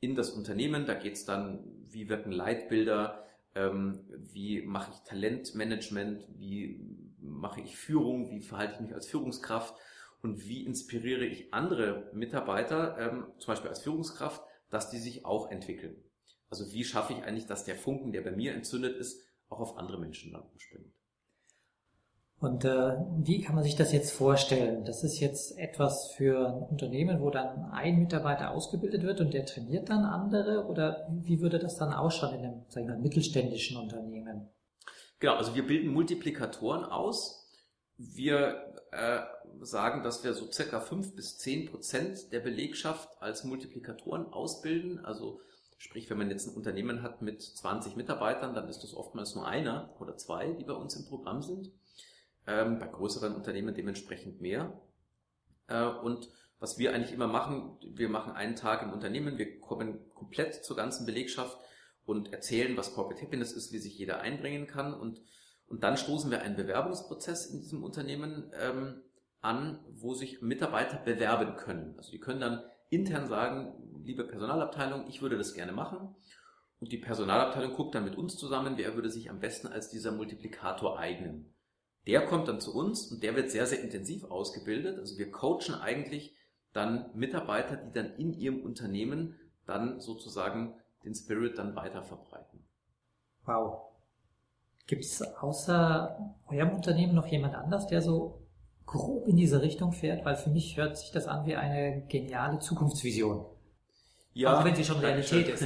in 0.00 0.14
das 0.14 0.30
Unternehmen? 0.30 0.84
Da 0.84 0.94
geht 0.94 1.14
es 1.14 1.24
dann, 1.24 1.64
wie 1.84 2.08
wirken 2.08 2.32
Leitbilder, 2.32 3.24
ähm, 3.54 4.00
wie 4.10 4.62
mache 4.62 4.90
ich 4.92 5.08
Talentmanagement, 5.08 6.26
wie 6.36 6.80
mache 7.20 7.60
ich 7.60 7.76
Führung, 7.76 8.30
wie 8.30 8.40
verhalte 8.40 8.74
ich 8.74 8.80
mich 8.80 8.94
als 8.94 9.06
Führungskraft 9.06 9.74
und 10.22 10.46
wie 10.46 10.64
inspiriere 10.64 11.24
ich 11.24 11.52
andere 11.52 12.10
Mitarbeiter, 12.12 12.98
ähm, 12.98 13.26
zum 13.38 13.52
Beispiel 13.52 13.70
als 13.70 13.82
Führungskraft, 13.82 14.42
dass 14.68 14.90
die 14.90 14.98
sich 14.98 15.24
auch 15.24 15.50
entwickeln. 15.50 15.96
Also 16.50 16.72
wie 16.72 16.84
schaffe 16.84 17.12
ich 17.12 17.22
eigentlich, 17.22 17.46
dass 17.46 17.64
der 17.64 17.76
Funken, 17.76 18.12
der 18.12 18.22
bei 18.22 18.32
mir 18.32 18.54
entzündet 18.54 18.96
ist, 18.96 19.22
auch 19.48 19.60
auf 19.60 19.78
andere 19.78 19.98
Menschen 19.98 20.32
dann 20.32 20.42
umspringt. 20.42 20.92
Und 22.40 22.64
äh, 22.64 22.96
wie 23.18 23.42
kann 23.42 23.54
man 23.54 23.64
sich 23.64 23.76
das 23.76 23.92
jetzt 23.92 24.12
vorstellen? 24.12 24.84
Das 24.86 25.04
ist 25.04 25.20
jetzt 25.20 25.58
etwas 25.58 26.12
für 26.12 26.48
ein 26.48 26.62
Unternehmen, 26.62 27.20
wo 27.20 27.28
dann 27.28 27.70
ein 27.70 27.98
Mitarbeiter 27.98 28.52
ausgebildet 28.52 29.02
wird 29.02 29.20
und 29.20 29.34
der 29.34 29.44
trainiert 29.44 29.90
dann 29.90 30.04
andere? 30.04 30.64
Oder 30.66 31.06
wie 31.22 31.40
würde 31.40 31.58
das 31.58 31.76
dann 31.76 31.92
ausschauen 31.92 32.38
in 32.38 32.44
einem, 32.46 32.62
sagen 32.68 32.88
wir, 32.88 32.96
mittelständischen 32.96 33.76
Unternehmen? 33.76 34.48
Genau, 35.18 35.34
also 35.34 35.54
wir 35.54 35.66
bilden 35.66 35.92
Multiplikatoren 35.92 36.84
aus. 36.84 37.39
Wir 38.02 38.72
äh, 38.92 39.20
sagen, 39.60 40.02
dass 40.02 40.24
wir 40.24 40.32
so 40.32 40.50
circa 40.50 40.80
fünf 40.80 41.14
bis 41.14 41.36
zehn 41.36 41.70
Prozent 41.70 42.32
der 42.32 42.40
Belegschaft 42.40 43.20
als 43.20 43.44
Multiplikatoren 43.44 44.32
ausbilden. 44.32 45.04
Also 45.04 45.42
sprich, 45.76 46.08
wenn 46.08 46.16
man 46.16 46.30
jetzt 46.30 46.48
ein 46.48 46.54
Unternehmen 46.54 47.02
hat 47.02 47.20
mit 47.20 47.42
20 47.42 47.96
Mitarbeitern, 47.96 48.54
dann 48.54 48.70
ist 48.70 48.82
das 48.82 48.94
oftmals 48.94 49.34
nur 49.34 49.46
einer 49.46 49.94
oder 50.00 50.16
zwei, 50.16 50.52
die 50.52 50.64
bei 50.64 50.72
uns 50.72 50.96
im 50.96 51.04
Programm 51.04 51.42
sind. 51.42 51.72
Ähm, 52.46 52.78
bei 52.78 52.86
größeren 52.86 53.34
Unternehmen 53.34 53.74
dementsprechend 53.74 54.40
mehr. 54.40 54.72
Äh, 55.68 55.84
und 55.84 56.30
was 56.58 56.78
wir 56.78 56.94
eigentlich 56.94 57.12
immer 57.12 57.26
machen, 57.26 57.76
wir 57.82 58.08
machen 58.08 58.32
einen 58.32 58.56
Tag 58.56 58.80
im 58.80 58.94
Unternehmen, 58.94 59.36
wir 59.36 59.60
kommen 59.60 60.10
komplett 60.14 60.64
zur 60.64 60.74
ganzen 60.74 61.04
Belegschaft 61.04 61.58
und 62.06 62.32
erzählen, 62.32 62.78
was 62.78 62.94
Corporate 62.94 63.22
Happiness 63.22 63.52
ist, 63.52 63.72
wie 63.72 63.78
sich 63.78 63.98
jeder 63.98 64.20
einbringen 64.20 64.66
kann 64.66 64.94
und 64.94 65.20
und 65.70 65.84
dann 65.84 65.96
stoßen 65.96 66.30
wir 66.32 66.42
einen 66.42 66.56
Bewerbungsprozess 66.56 67.46
in 67.46 67.60
diesem 67.60 67.84
Unternehmen 67.84 68.50
ähm, 68.60 69.02
an, 69.40 69.78
wo 69.88 70.14
sich 70.14 70.42
Mitarbeiter 70.42 70.98
bewerben 70.98 71.56
können. 71.56 71.94
Also 71.96 72.10
die 72.10 72.18
können 72.18 72.40
dann 72.40 72.64
intern 72.90 73.28
sagen, 73.28 73.72
liebe 74.02 74.24
Personalabteilung, 74.24 75.06
ich 75.06 75.22
würde 75.22 75.38
das 75.38 75.54
gerne 75.54 75.70
machen. 75.70 76.16
Und 76.80 76.90
die 76.90 76.98
Personalabteilung 76.98 77.74
guckt 77.74 77.94
dann 77.94 78.04
mit 78.04 78.16
uns 78.16 78.36
zusammen, 78.36 78.78
wer 78.78 78.96
würde 78.96 79.10
sich 79.10 79.30
am 79.30 79.38
besten 79.38 79.68
als 79.68 79.88
dieser 79.88 80.10
Multiplikator 80.10 80.98
eignen. 80.98 81.54
Der 82.08 82.26
kommt 82.26 82.48
dann 82.48 82.60
zu 82.60 82.74
uns 82.74 83.12
und 83.12 83.22
der 83.22 83.36
wird 83.36 83.50
sehr, 83.50 83.66
sehr 83.66 83.80
intensiv 83.80 84.24
ausgebildet. 84.24 84.98
Also 84.98 85.18
wir 85.18 85.30
coachen 85.30 85.76
eigentlich 85.76 86.34
dann 86.72 87.10
Mitarbeiter, 87.14 87.76
die 87.76 87.92
dann 87.92 88.16
in 88.16 88.32
ihrem 88.32 88.64
Unternehmen 88.64 89.38
dann 89.66 90.00
sozusagen 90.00 90.74
den 91.04 91.14
Spirit 91.14 91.58
dann 91.58 91.76
weiter 91.76 92.02
verbreiten. 92.02 92.64
Wow. 93.44 93.89
Gibt 94.90 95.04
es 95.04 95.22
außer 95.22 96.34
eurem 96.48 96.70
Unternehmen 96.70 97.14
noch 97.14 97.28
jemand 97.28 97.54
anders, 97.54 97.86
der 97.86 98.02
so 98.02 98.42
grob 98.86 99.28
in 99.28 99.36
diese 99.36 99.62
Richtung 99.62 99.92
fährt? 99.92 100.24
Weil 100.24 100.34
für 100.34 100.50
mich 100.50 100.76
hört 100.76 100.98
sich 100.98 101.12
das 101.12 101.28
an 101.28 101.46
wie 101.46 101.54
eine 101.54 102.02
geniale 102.08 102.58
Zukunftsvision. 102.58 103.46
Ja. 104.32 104.58
Auch 104.58 104.64
wenn 104.64 104.74
sie 104.74 104.84
schon 104.84 104.98
Realität 104.98 105.46
ist. 105.46 105.64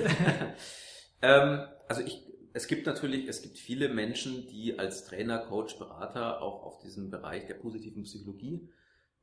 ähm, 1.23 1.65
also 1.89 2.03
ich, 2.03 2.23
es 2.53 2.67
gibt 2.67 2.85
natürlich, 2.85 3.27
es 3.27 3.41
gibt 3.41 3.57
viele 3.57 3.89
Menschen, 3.89 4.47
die 4.49 4.79
als 4.79 5.07
Trainer, 5.07 5.39
Coach, 5.39 5.79
Berater 5.79 6.43
auch 6.43 6.63
auf 6.63 6.83
diesem 6.83 7.09
Bereich 7.09 7.47
der 7.47 7.55
positiven 7.55 8.03
Psychologie 8.03 8.69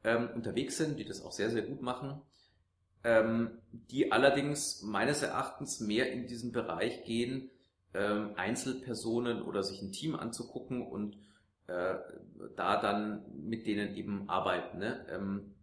ähm, 0.03 0.31
unterwegs 0.33 0.77
sind, 0.77 0.97
die 0.97 1.05
das 1.05 1.23
auch 1.23 1.31
sehr, 1.31 1.51
sehr 1.51 1.61
gut 1.61 1.83
machen, 1.83 2.19
ähm, 3.03 3.59
die 3.71 4.11
allerdings 4.11 4.81
meines 4.81 5.21
Erachtens 5.21 5.79
mehr 5.79 6.11
in 6.11 6.25
diesen 6.25 6.51
Bereich 6.51 7.03
gehen, 7.03 7.51
ähm, 7.93 8.31
Einzelpersonen 8.35 9.41
oder 9.41 9.63
sich 9.63 9.81
ein 9.81 9.91
Team 9.91 10.15
anzugucken 10.15 10.85
und 10.85 11.17
äh, 11.67 11.95
da 12.55 12.81
dann 12.81 13.23
mit 13.43 13.65
denen 13.65 13.95
eben 13.95 14.29
arbeiten. 14.29 14.79
Ne? 14.79 15.05
Ähm, 15.09 15.53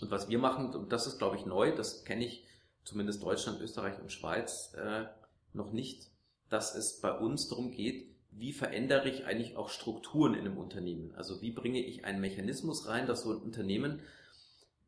und 0.00 0.10
was 0.10 0.28
wir 0.28 0.38
machen, 0.38 0.74
und 0.74 0.92
das 0.92 1.06
ist 1.06 1.18
glaube 1.18 1.36
ich 1.36 1.46
neu, 1.46 1.74
das 1.74 2.04
kenne 2.04 2.24
ich 2.24 2.44
zumindest 2.84 3.22
Deutschland, 3.22 3.60
Österreich 3.60 4.00
und 4.00 4.10
Schweiz 4.12 4.74
äh, 4.74 5.04
noch 5.52 5.72
nicht, 5.72 6.10
dass 6.48 6.74
es 6.74 7.00
bei 7.00 7.12
uns 7.12 7.48
darum 7.48 7.70
geht, 7.70 8.10
wie 8.32 8.52
verändere 8.52 9.08
ich 9.08 9.26
eigentlich 9.26 9.56
auch 9.56 9.68
Strukturen 9.68 10.34
in 10.34 10.40
einem 10.40 10.58
Unternehmen? 10.58 11.12
Also 11.16 11.42
wie 11.42 11.50
bringe 11.50 11.84
ich 11.84 12.04
einen 12.04 12.20
Mechanismus 12.20 12.88
rein, 12.88 13.06
dass 13.06 13.22
so 13.22 13.32
ein 13.32 13.38
Unternehmen, 13.38 14.00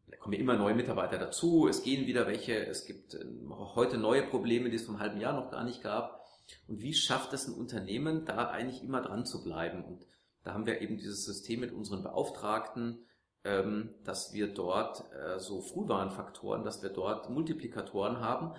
da 0.08 0.16
kommen 0.16 0.34
ja 0.34 0.40
immer 0.40 0.56
neue 0.56 0.74
Mitarbeiter 0.74 1.18
dazu, 1.18 1.66
es 1.68 1.82
gehen 1.82 2.06
wieder 2.06 2.26
welche, 2.26 2.66
es 2.66 2.86
gibt 2.86 3.14
ähm, 3.14 3.52
heute 3.74 3.98
neue 3.98 4.22
Probleme, 4.22 4.70
die 4.70 4.76
es 4.76 4.88
einem 4.88 5.00
halben 5.00 5.20
Jahr 5.20 5.32
noch 5.32 5.50
gar 5.50 5.64
nicht 5.64 5.82
gab. 5.82 6.21
Und 6.66 6.80
wie 6.80 6.94
schafft 6.94 7.32
es 7.32 7.46
ein 7.46 7.54
Unternehmen, 7.54 8.24
da 8.24 8.50
eigentlich 8.50 8.82
immer 8.82 9.02
dran 9.02 9.26
zu 9.26 9.42
bleiben? 9.42 9.84
Und 9.84 10.06
da 10.42 10.54
haben 10.54 10.66
wir 10.66 10.80
eben 10.80 10.96
dieses 10.96 11.24
System 11.24 11.60
mit 11.60 11.72
unseren 11.72 12.02
Beauftragten, 12.02 13.06
ähm, 13.44 13.94
dass 14.04 14.32
wir 14.32 14.52
dort 14.52 15.04
äh, 15.12 15.38
so 15.38 15.62
Frühwarnfaktoren, 15.62 16.64
dass 16.64 16.82
wir 16.82 16.90
dort 16.90 17.30
Multiplikatoren 17.30 18.20
haben, 18.20 18.54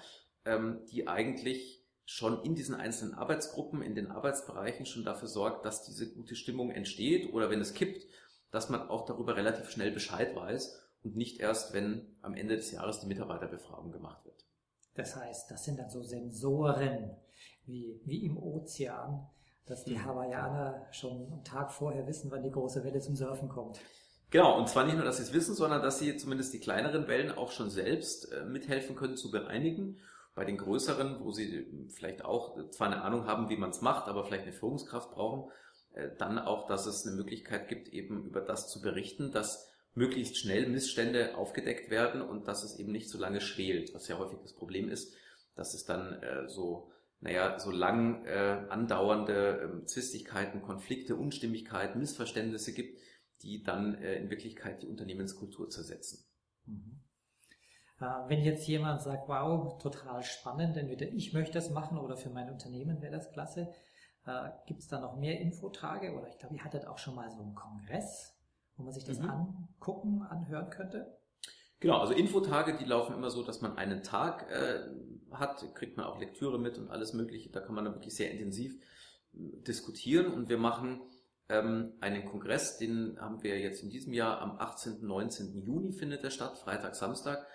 ähm, 0.46 0.86
die 0.92 1.08
eigentlich 1.08 1.84
schon 2.06 2.44
in 2.44 2.56
diesen 2.56 2.76
einzelnen 2.76 3.14
Arbeitsgruppen, 3.14 3.82
in 3.82 3.96
den 3.96 4.12
Arbeitsbereichen 4.12 4.86
schon 4.86 5.06
dafür 5.06 5.30
sorgt, 5.30 5.66
dass 5.66 5.84
diese 5.84 6.12
gute 6.14 6.36
Stimmung 6.36 6.72
entsteht 6.72 7.34
oder 7.34 7.50
wenn 7.50 7.62
es 7.62 7.74
kippt, 7.74 8.06
dass 8.52 8.70
man 8.70 8.90
auch 8.90 9.06
darüber 9.06 9.36
relativ 9.36 9.70
schnell 9.70 9.92
Bescheid 9.92 10.36
weiß 10.36 10.80
und 11.04 11.16
nicht 11.16 11.40
erst, 11.40 11.74
wenn 11.74 12.18
am 12.22 12.36
Ende 12.36 12.56
des 12.58 12.72
Jahres 12.72 13.00
die 13.00 13.08
Mitarbeiterbefragung 13.08 13.92
gemacht 13.92 14.26
wird. 14.26 14.46
Das 14.96 15.16
heißt, 15.16 15.50
das 15.50 15.64
sind 15.64 15.80
dann 15.80 15.90
so 15.90 16.04
Sensoren 16.04 17.16
wie, 17.66 18.00
wie 18.06 18.26
im 18.26 18.38
Ozean, 18.38 19.28
dass 19.66 19.84
die 19.84 19.96
mhm. 19.96 20.06
Hawaiianer 20.06 20.88
schon 20.92 21.32
einen 21.32 21.44
Tag 21.44 21.72
vorher 21.72 22.06
wissen, 22.08 22.32
wann 22.32 22.44
die 22.44 22.52
große 22.52 22.84
Welle 22.84 23.00
zum 23.00 23.16
Surfen 23.16 23.50
kommt. 23.50 23.80
Genau, 24.30 24.58
und 24.58 24.68
zwar 24.68 24.86
nicht 24.86 24.96
nur, 24.96 25.06
dass 25.06 25.18
sie 25.18 25.24
es 25.24 25.34
wissen, 25.34 25.54
sondern 25.54 25.82
dass 25.82 26.00
sie 26.00 26.18
zumindest 26.18 26.54
die 26.54 26.60
kleineren 26.60 27.08
Wellen 27.08 27.32
auch 27.32 27.52
schon 27.52 27.70
selbst 27.70 28.32
äh, 28.32 28.46
mithelfen 28.46 28.96
können 28.96 29.16
zu 29.16 29.30
bereinigen 29.30 30.00
bei 30.36 30.46
den 30.46 30.58
größeren, 30.58 31.24
wo 31.24 31.32
sie 31.32 31.88
vielleicht 31.90 32.26
auch 32.26 32.58
zwar 32.72 32.88
eine 32.88 33.04
Ahnung 33.04 33.28
haben, 33.28 33.50
wie 33.50 33.58
man 33.58 33.70
es 33.70 33.82
macht, 33.82 34.08
aber 34.08 34.26
vielleicht 34.26 34.44
eine 34.44 34.54
Führungskraft 34.54 35.12
brauchen, 35.12 35.52
äh, 35.94 36.10
dann 36.18 36.40
auch, 36.40 36.66
dass 36.66 36.88
es 36.88 37.06
eine 37.06 37.16
Möglichkeit 37.16 37.68
gibt, 37.68 37.90
eben 37.90 38.26
über 38.26 38.42
das 38.42 38.70
zu 38.70 38.82
berichten, 38.82 39.32
dass 39.32 39.72
möglichst 39.94 40.38
schnell 40.38 40.68
Missstände 40.68 41.38
aufgedeckt 41.38 41.92
werden 41.92 42.22
und 42.22 42.48
dass 42.48 42.64
es 42.64 42.80
eben 42.80 42.92
nicht 42.92 43.10
so 43.10 43.20
lange 43.20 43.42
schwelt, 43.42 43.94
was 43.94 44.08
ja 44.08 44.18
häufig 44.18 44.40
das 44.42 44.54
Problem 44.54 44.90
ist, 44.90 45.14
dass 45.56 45.76
es 45.76 45.86
dann 45.86 46.14
äh, 46.24 46.50
so, 46.50 46.92
naja, 47.24 47.58
so 47.58 47.72
lang 47.72 48.26
äh, 48.26 48.66
andauernde 48.70 49.82
äh, 49.82 49.86
Zwistigkeiten, 49.86 50.62
Konflikte, 50.62 51.16
Unstimmigkeiten, 51.16 52.00
Missverständnisse 52.00 52.74
gibt, 52.74 53.00
die 53.42 53.64
dann 53.64 53.96
äh, 53.96 54.16
in 54.16 54.30
Wirklichkeit 54.30 54.82
die 54.82 54.88
Unternehmenskultur 54.88 55.70
zersetzen. 55.70 56.26
Mhm. 56.66 57.02
Äh, 58.02 58.06
wenn 58.28 58.42
jetzt 58.42 58.68
jemand 58.68 59.02
sagt, 59.02 59.30
wow, 59.30 59.78
total 59.82 60.22
spannend, 60.22 60.76
entweder 60.76 61.08
ich 61.08 61.32
möchte 61.32 61.54
das 61.54 61.70
machen 61.70 61.98
oder 61.98 62.18
für 62.18 62.30
mein 62.30 62.50
Unternehmen 62.50 63.02
wäre 63.02 63.14
das 63.14 63.32
klasse, 63.32 63.72
äh, 64.26 64.50
gibt 64.68 64.82
es 64.82 64.90
da 64.90 65.00
noch 65.00 65.16
mehr 65.16 65.40
Infotage 65.40 66.14
oder 66.14 66.28
ich 66.28 66.38
glaube, 66.38 66.56
ihr 66.56 66.64
hattet 66.66 66.86
auch 66.86 66.98
schon 66.98 67.16
mal 67.16 67.32
so 67.32 67.42
einen 67.42 67.56
Kongress, 67.56 68.38
wo 68.76 68.84
man 68.84 68.94
sich 68.94 69.06
das 69.06 69.20
mhm. 69.20 69.30
angucken, 69.30 70.22
anhören 70.24 70.70
könnte? 70.70 71.18
Genau, 71.84 71.98
also 71.98 72.14
Infotage, 72.14 72.78
die 72.78 72.86
laufen 72.86 73.14
immer 73.14 73.30
so, 73.30 73.44
dass 73.44 73.60
man 73.60 73.76
einen 73.76 74.04
Tag 74.04 74.50
äh, 74.50 74.88
hat, 75.32 75.76
kriegt 75.76 75.98
man 75.98 76.06
auch 76.06 76.18
Lektüre 76.18 76.58
mit 76.58 76.78
und 76.78 76.90
alles 76.90 77.12
Mögliche, 77.12 77.50
da 77.50 77.60
kann 77.60 77.76
man 77.76 77.84
dann 77.84 77.94
wirklich 77.96 78.16
sehr 78.16 78.32
intensiv 78.32 78.74
äh, 79.34 79.62
diskutieren 79.68 80.32
und 80.32 80.48
wir 80.48 80.58
machen 80.58 81.02
ähm, 81.50 81.92
einen 82.00 82.24
Kongress, 82.24 82.78
den 82.78 83.20
haben 83.20 83.44
wir 83.44 83.60
jetzt 83.60 83.84
in 83.84 83.90
diesem 83.90 84.14
Jahr 84.14 84.40
am 84.40 84.60
18. 84.60 85.06
19. 85.06 85.62
Juni 85.62 85.92
findet 85.92 86.24
er 86.24 86.32
statt, 86.32 86.58
Freitag, 86.58 86.96
Samstag. 86.96 87.46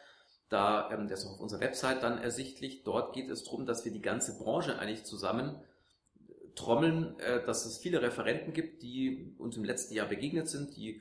Da, 0.50 0.90
ähm, 0.90 1.08
der 1.08 1.16
ist 1.16 1.25
auch 1.25 1.37
auf 1.37 1.40
unserer 1.40 1.61
Website 1.61 2.02
dann 2.02 2.18
ersichtlich. 2.18 2.82
Dort 2.82 3.14
geht 3.14 3.30
es 3.30 3.44
darum, 3.44 3.64
dass 3.64 3.87
wir 3.87 3.92
die 3.92 4.02
ganze 4.02 4.37
Branche 4.37 4.78
eigentlich 4.78 5.04
zusammen 5.04 5.56
äh, 6.28 6.32
trommeln, 6.54 7.18
äh, 7.20 7.42
dass 7.47 7.64
es 7.64 7.78
viele 7.78 8.02
Referenten 8.02 8.52
gibt, 8.52 8.82
die 8.82 9.35
uns 9.38 9.56
im 9.56 9.64
letzten 9.64 9.94
Jahr 9.94 10.06
begegnet 10.06 10.50
sind, 10.50 10.76
die 10.76 11.00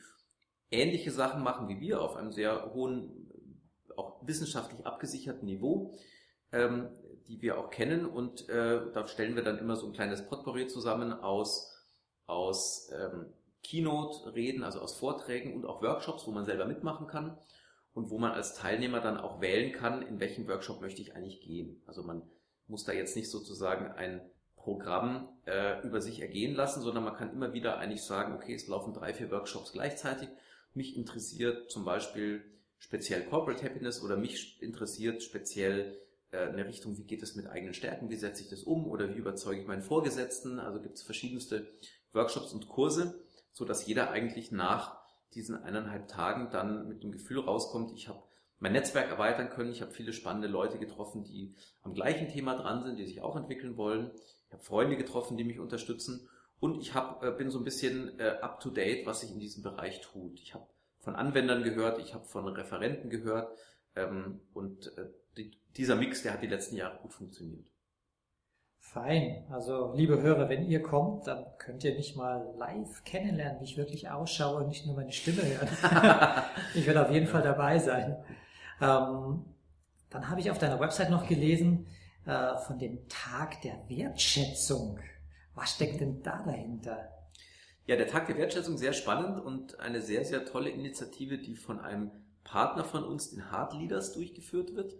ähnliche 0.71 1.11
Sachen 1.11 1.43
machen 1.43 1.67
wie 1.69 1.79
wir 1.79 2.01
auf 2.01 2.15
einem 2.15 2.31
sehr 2.31 2.73
hohen, 2.73 3.31
auch 3.95 4.25
wissenschaftlich 4.27 4.85
abgesicherten 4.85 5.45
Niveau, 5.45 5.95
ähm, 6.51 6.89
die 7.27 7.41
wir 7.41 7.57
auch 7.57 7.69
kennen. 7.69 8.05
Und 8.05 8.47
äh, 8.49 8.91
da 8.93 9.07
stellen 9.07 9.35
wir 9.35 9.43
dann 9.43 9.59
immer 9.59 9.75
so 9.75 9.87
ein 9.87 9.93
kleines 9.93 10.27
Potpourri 10.27 10.67
zusammen 10.67 11.13
aus, 11.13 11.73
aus 12.25 12.91
ähm, 12.93 13.33
Keynote-Reden, 13.63 14.63
also 14.63 14.79
aus 14.79 14.97
Vorträgen 14.97 15.53
und 15.55 15.65
auch 15.65 15.81
Workshops, 15.81 16.27
wo 16.27 16.31
man 16.31 16.45
selber 16.45 16.65
mitmachen 16.65 17.07
kann 17.07 17.37
und 17.93 18.09
wo 18.09 18.17
man 18.17 18.31
als 18.31 18.53
Teilnehmer 18.53 19.01
dann 19.01 19.17
auch 19.17 19.41
wählen 19.41 19.71
kann, 19.73 20.01
in 20.01 20.19
welchem 20.19 20.47
Workshop 20.47 20.81
möchte 20.81 21.01
ich 21.01 21.15
eigentlich 21.15 21.41
gehen. 21.41 21.81
Also 21.87 22.03
man 22.03 22.21
muss 22.67 22.83
da 22.83 22.91
jetzt 22.91 23.15
nicht 23.15 23.31
sozusagen 23.31 23.91
ein 23.91 24.21
Programm 24.55 25.29
äh, 25.45 25.81
über 25.85 26.01
sich 26.01 26.21
ergehen 26.21 26.53
lassen, 26.53 26.81
sondern 26.81 27.03
man 27.05 27.15
kann 27.15 27.31
immer 27.31 27.53
wieder 27.53 27.77
eigentlich 27.77 28.03
sagen, 28.03 28.35
okay, 28.35 28.53
es 28.53 28.67
laufen 28.67 28.93
drei, 28.93 29.13
vier 29.13 29.31
Workshops 29.31 29.71
gleichzeitig. 29.71 30.29
Mich 30.73 30.95
interessiert 30.95 31.71
zum 31.71 31.85
Beispiel 31.85 32.43
speziell 32.79 33.25
Corporate 33.25 33.63
Happiness 33.63 34.03
oder 34.03 34.17
mich 34.17 34.61
interessiert 34.61 35.23
speziell 35.23 35.97
äh, 36.31 36.37
eine 36.37 36.67
Richtung, 36.67 36.97
wie 36.97 37.03
geht 37.03 37.23
es 37.23 37.35
mit 37.35 37.47
eigenen 37.47 37.73
Stärken, 37.73 38.09
wie 38.09 38.15
setze 38.15 38.43
ich 38.43 38.49
das 38.49 38.63
um 38.63 38.85
oder 38.87 39.09
wie 39.09 39.17
überzeuge 39.17 39.61
ich 39.61 39.67
meinen 39.67 39.81
Vorgesetzten. 39.81 40.59
Also 40.59 40.81
gibt 40.81 40.97
es 40.97 41.03
verschiedenste 41.03 41.67
Workshops 42.13 42.53
und 42.53 42.67
Kurse, 42.67 43.23
so 43.51 43.65
dass 43.65 43.85
jeder 43.85 44.11
eigentlich 44.11 44.51
nach 44.51 44.97
diesen 45.33 45.55
eineinhalb 45.55 46.07
Tagen 46.07 46.49
dann 46.51 46.87
mit 46.87 47.03
dem 47.03 47.11
Gefühl 47.11 47.39
rauskommt, 47.39 47.91
ich 47.93 48.07
habe 48.07 48.23
mein 48.59 48.71
Netzwerk 48.71 49.09
erweitern 49.09 49.49
können, 49.49 49.71
ich 49.71 49.81
habe 49.81 49.91
viele 49.91 50.13
spannende 50.13 50.47
Leute 50.47 50.79
getroffen, 50.79 51.23
die 51.23 51.53
am 51.83 51.93
gleichen 51.93 52.27
Thema 52.27 52.55
dran 52.55 52.81
sind, 52.83 52.97
die 52.97 53.05
sich 53.05 53.21
auch 53.21 53.35
entwickeln 53.35 53.77
wollen. 53.77 54.11
Ich 54.47 54.53
habe 54.53 54.63
Freunde 54.63 54.97
getroffen, 54.97 55.37
die 55.37 55.43
mich 55.43 55.59
unterstützen 55.59 56.27
und 56.59 56.77
ich 56.77 56.93
hab, 56.93 57.23
äh, 57.23 57.31
bin 57.31 57.49
so 57.49 57.59
ein 57.59 57.63
bisschen 57.63 58.19
äh, 58.19 58.37
up 58.41 58.59
to 58.59 58.69
date, 58.69 59.05
was 59.05 59.21
sich 59.21 59.31
in 59.31 59.39
diesem 59.39 59.63
Bereich 59.63 60.01
tut. 60.01 60.39
Ich 60.39 60.53
habe 60.53 60.67
von 60.99 61.15
Anwendern 61.15 61.63
gehört, 61.63 61.99
ich 61.99 62.13
habe 62.13 62.25
von 62.25 62.47
Referenten 62.47 63.09
gehört 63.09 63.55
ähm, 63.95 64.41
und 64.53 64.97
äh, 64.97 65.05
die, 65.37 65.51
dieser 65.75 65.95
Mix, 65.95 66.23
der 66.23 66.33
hat 66.33 66.41
die 66.41 66.47
letzten 66.47 66.75
Jahre 66.75 66.97
gut 66.99 67.13
funktioniert. 67.13 67.65
Fein. 68.79 69.45
Also, 69.51 69.93
liebe 69.95 70.21
Hörer, 70.21 70.47
wenn 70.47 70.65
ihr 70.65 70.81
kommt, 70.81 71.27
dann 71.27 71.45
könnt 71.57 71.83
ihr 71.83 71.93
mich 71.93 72.15
mal 72.15 72.53
live 72.57 73.03
kennenlernen, 73.03 73.59
wie 73.59 73.65
ich 73.65 73.77
wirklich 73.77 74.09
ausschaue 74.09 74.63
und 74.63 74.69
nicht 74.69 74.85
nur 74.85 74.95
meine 74.95 75.11
Stimme 75.11 75.41
hören. 75.43 75.67
ich 76.73 76.87
werde 76.87 77.05
auf 77.05 77.11
jeden 77.11 77.27
Fall 77.27 77.41
dabei 77.41 77.79
sein. 77.79 78.15
Ähm, 78.81 79.45
dann 80.09 80.29
habe 80.29 80.39
ich 80.39 80.49
auf 80.49 80.57
deiner 80.57 80.79
Website 80.79 81.09
noch 81.09 81.27
gelesen 81.27 81.85
äh, 82.25 82.57
von 82.65 82.79
dem 82.79 83.07
Tag 83.09 83.61
der 83.61 83.77
Wertschätzung. 83.89 84.99
Was 85.57 85.71
steckt 85.71 85.99
denn 85.99 86.23
da 86.23 86.41
dahinter? 86.43 87.09
Ja, 87.85 87.95
der 87.95 88.07
Tag 88.07 88.27
der 88.27 88.37
Wertschätzung 88.37 88.77
sehr 88.77 88.93
spannend 88.93 89.39
und 89.43 89.79
eine 89.79 90.01
sehr, 90.01 90.23
sehr 90.23 90.45
tolle 90.45 90.69
Initiative, 90.69 91.37
die 91.37 91.55
von 91.55 91.79
einem 91.79 92.11
Partner 92.43 92.85
von 92.85 93.03
uns, 93.03 93.31
den 93.31 93.51
Hard 93.51 93.73
Leaders, 93.73 94.13
durchgeführt 94.13 94.75
wird 94.75 94.95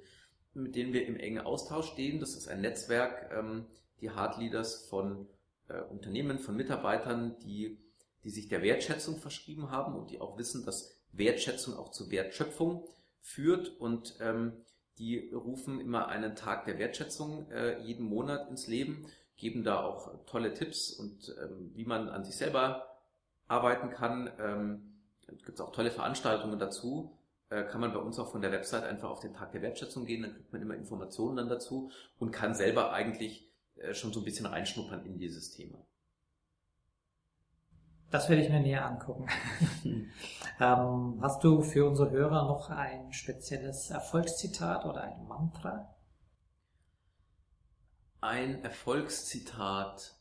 mit 0.58 0.76
denen 0.76 0.94
wir 0.94 1.06
im 1.06 1.18
engen 1.18 1.40
Austausch 1.40 1.92
stehen. 1.92 2.20
Das 2.20 2.36
ist 2.36 2.48
ein 2.48 2.62
Netzwerk, 2.62 3.32
ähm, 3.32 3.66
die 4.02 4.12
Hard 4.12 4.38
Leaders 4.38 4.88
von 4.88 5.28
äh, 5.70 5.82
Unternehmen, 5.82 6.40
von 6.40 6.56
Mitarbeitern, 6.56 7.38
die, 7.40 7.78
die 8.24 8.30
sich 8.30 8.48
der 8.48 8.62
Wertschätzung 8.62 9.18
verschrieben 9.18 9.72
haben 9.72 9.96
und 9.96 10.10
die 10.10 10.20
auch 10.20 10.38
wissen, 10.38 10.66
dass 10.66 10.96
Wertschätzung 11.12 11.76
auch 11.76 11.92
zu 11.92 12.12
Wertschöpfung 12.12 12.88
führt 13.22 13.80
und 13.80 14.16
ähm, 14.20 14.54
die 14.98 15.32
rufen 15.32 15.80
immer 15.80 16.08
einen 16.08 16.36
Tag 16.36 16.66
der 16.66 16.80
Wertschätzung 16.80 17.50
äh, 17.52 17.80
jeden 17.82 18.06
Monat 18.06 18.50
ins 18.50 18.68
Leben, 18.68 19.06
geben 19.38 19.64
da 19.64 19.84
auch 19.84 20.12
tolle 20.26 20.54
Tipps 20.54 20.92
und 20.92 21.36
ähm, 21.42 21.72
wie 21.76 21.86
man 21.86 22.10
an 22.10 22.26
sich 22.26 22.36
selber 22.36 22.88
arbeiten 23.48 23.90
kann. 23.90 24.30
Ähm, 24.40 24.94
gibt 25.28 25.60
es 25.60 25.62
auch 25.62 25.72
tolle 25.72 25.92
Veranstaltungen 25.92 26.60
dazu 26.60 27.18
äh, 27.50 27.64
kann 27.64 27.82
man 27.82 27.94
bei 27.94 28.00
uns 28.00 28.20
auch 28.20 28.32
von 28.32 28.42
der 28.42 28.52
Website 28.52 28.84
einfach 28.84 29.10
auf 29.10 29.20
den 29.22 29.34
Tag 29.34 29.52
der 29.52 29.62
Wertschätzung 29.62 30.06
gehen, 30.06 30.22
dann 30.22 30.34
kriegt 30.34 30.52
man 30.52 30.62
immer 30.62 30.76
Informationen 30.76 31.38
dann 31.38 31.50
dazu 31.50 31.92
und 32.20 32.32
kann 32.32 32.54
selber 32.54 32.92
eigentlich 32.92 33.50
äh, 33.78 33.94
schon 33.94 34.12
so 34.12 34.20
ein 34.20 34.26
bisschen 34.26 34.46
reinschnuppern 34.46 35.06
in 35.06 35.18
dieses 35.18 35.52
Thema. 35.52 35.78
Das 38.10 38.30
werde 38.30 38.42
ich 38.42 38.50
mir 38.50 38.62
näher 38.62 38.86
angucken. 38.86 39.28
ähm, 40.60 41.20
hast 41.22 41.44
du 41.44 41.62
für 41.62 41.88
unsere 41.88 42.10
Hörer 42.10 42.48
noch 42.48 42.70
ein 42.70 43.12
spezielles 43.12 43.90
Erfolgszitat 43.90 44.86
oder 44.86 45.02
ein 45.02 45.28
Mantra? 45.28 45.94
Ein 48.28 48.62
Erfolgszitat. 48.62 50.18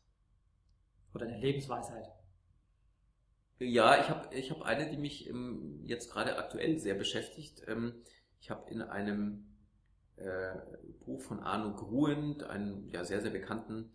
Oder 1.12 1.26
eine 1.26 1.38
Lebensweisheit. 1.38 2.08
Ja, 3.58 4.00
ich 4.00 4.08
habe 4.08 4.32
ich 4.32 4.52
hab 4.52 4.62
eine, 4.62 4.88
die 4.88 4.96
mich 4.96 5.28
jetzt 5.82 6.12
gerade 6.12 6.38
aktuell 6.38 6.78
sehr 6.78 6.94
beschäftigt. 6.94 7.64
Ähm, 7.66 8.04
ich 8.38 8.48
habe 8.50 8.70
in 8.70 8.80
einem 8.80 9.48
äh, 10.18 10.54
Buch 11.04 11.20
von 11.20 11.40
Arno 11.40 11.74
Gruen, 11.74 12.40
einem 12.44 12.88
ja, 12.90 13.04
sehr, 13.04 13.22
sehr 13.22 13.32
bekannten 13.32 13.90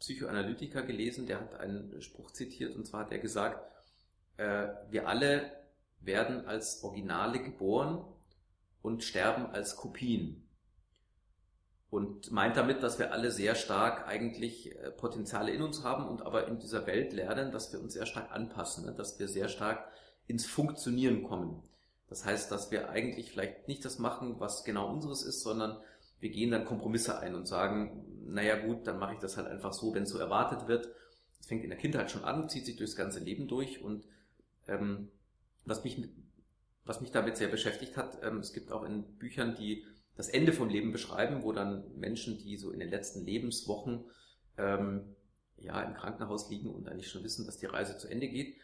Psychoanalytiker 0.00 0.82
gelesen, 0.82 1.28
der 1.28 1.40
hat 1.40 1.54
einen 1.54 2.02
Spruch 2.02 2.32
zitiert 2.32 2.74
und 2.74 2.84
zwar 2.84 3.04
hat 3.04 3.12
er 3.12 3.20
gesagt, 3.20 3.64
äh, 4.38 4.70
wir 4.90 5.06
alle 5.06 5.52
werden 6.00 6.46
als 6.46 6.82
Originale 6.82 7.40
geboren 7.40 8.04
und 8.82 9.04
sterben 9.04 9.46
als 9.46 9.76
Kopien. 9.76 10.48
Und 11.92 12.32
meint 12.32 12.56
damit, 12.56 12.82
dass 12.82 12.98
wir 12.98 13.12
alle 13.12 13.30
sehr 13.30 13.54
stark 13.54 14.08
eigentlich 14.08 14.74
äh, 14.74 14.90
Potenziale 14.92 15.52
in 15.52 15.60
uns 15.60 15.84
haben 15.84 16.08
und 16.08 16.22
aber 16.22 16.48
in 16.48 16.58
dieser 16.58 16.86
Welt 16.86 17.12
lernen, 17.12 17.52
dass 17.52 17.70
wir 17.70 17.82
uns 17.82 17.92
sehr 17.92 18.06
stark 18.06 18.32
anpassen, 18.32 18.86
ne? 18.86 18.94
dass 18.94 19.18
wir 19.18 19.28
sehr 19.28 19.50
stark 19.50 19.84
ins 20.26 20.46
Funktionieren 20.46 21.22
kommen. 21.22 21.62
Das 22.08 22.24
heißt, 22.24 22.50
dass 22.50 22.70
wir 22.70 22.88
eigentlich 22.88 23.30
vielleicht 23.30 23.68
nicht 23.68 23.84
das 23.84 23.98
machen, 23.98 24.40
was 24.40 24.64
genau 24.64 24.90
unseres 24.90 25.22
ist, 25.22 25.42
sondern 25.42 25.76
wir 26.18 26.30
gehen 26.30 26.50
dann 26.50 26.64
Kompromisse 26.64 27.18
ein 27.18 27.34
und 27.34 27.46
sagen, 27.46 28.06
naja 28.24 28.56
gut, 28.56 28.86
dann 28.86 28.98
mache 28.98 29.12
ich 29.12 29.18
das 29.18 29.36
halt 29.36 29.46
einfach 29.46 29.74
so, 29.74 29.92
wenn 29.92 30.04
es 30.04 30.10
so 30.10 30.18
erwartet 30.18 30.68
wird. 30.68 30.88
Das 31.36 31.46
fängt 31.46 31.62
in 31.62 31.68
der 31.68 31.78
Kindheit 31.78 32.10
schon 32.10 32.24
an, 32.24 32.48
zieht 32.48 32.64
sich 32.64 32.76
durchs 32.76 32.96
ganze 32.96 33.20
Leben 33.20 33.48
durch 33.48 33.84
und 33.84 34.06
ähm, 34.66 35.10
was 35.66 35.84
mich 35.84 36.02
was 36.84 37.00
mich 37.02 37.10
damit 37.10 37.36
sehr 37.36 37.48
beschäftigt 37.48 37.96
hat, 37.96 38.18
ähm, 38.22 38.38
es 38.38 38.52
gibt 38.52 38.72
auch 38.72 38.82
in 38.82 39.04
Büchern, 39.18 39.54
die 39.54 39.84
das 40.16 40.28
Ende 40.28 40.52
vom 40.52 40.68
Leben 40.68 40.92
beschreiben, 40.92 41.42
wo 41.42 41.52
dann 41.52 41.84
Menschen, 41.98 42.38
die 42.38 42.56
so 42.56 42.70
in 42.70 42.80
den 42.80 42.90
letzten 42.90 43.24
Lebenswochen 43.24 44.04
ähm, 44.58 45.16
ja 45.56 45.80
im 45.82 45.94
Krankenhaus 45.94 46.50
liegen 46.50 46.70
und 46.70 46.88
eigentlich 46.88 47.10
schon 47.10 47.24
wissen, 47.24 47.46
dass 47.46 47.58
die 47.58 47.66
Reise 47.66 47.96
zu 47.96 48.08
Ende 48.08 48.28
geht, 48.28 48.56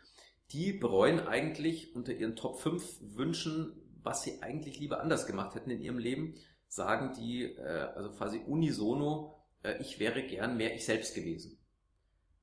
die 0.52 0.72
bereuen 0.72 1.20
eigentlich 1.20 1.94
unter 1.94 2.12
ihren 2.12 2.36
Top 2.36 2.60
5 2.60 3.16
Wünschen, 3.16 3.72
was 4.02 4.22
sie 4.22 4.42
eigentlich 4.42 4.78
lieber 4.78 5.00
anders 5.00 5.26
gemacht 5.26 5.54
hätten 5.54 5.70
in 5.70 5.82
ihrem 5.82 5.98
Leben, 5.98 6.34
sagen 6.68 7.14
die, 7.18 7.44
äh, 7.44 7.88
also 7.94 8.10
quasi 8.10 8.38
unisono, 8.46 9.34
äh, 9.62 9.80
ich 9.80 9.98
wäre 9.98 10.22
gern 10.22 10.56
mehr 10.56 10.74
ich 10.74 10.84
selbst 10.84 11.14
gewesen. 11.14 11.58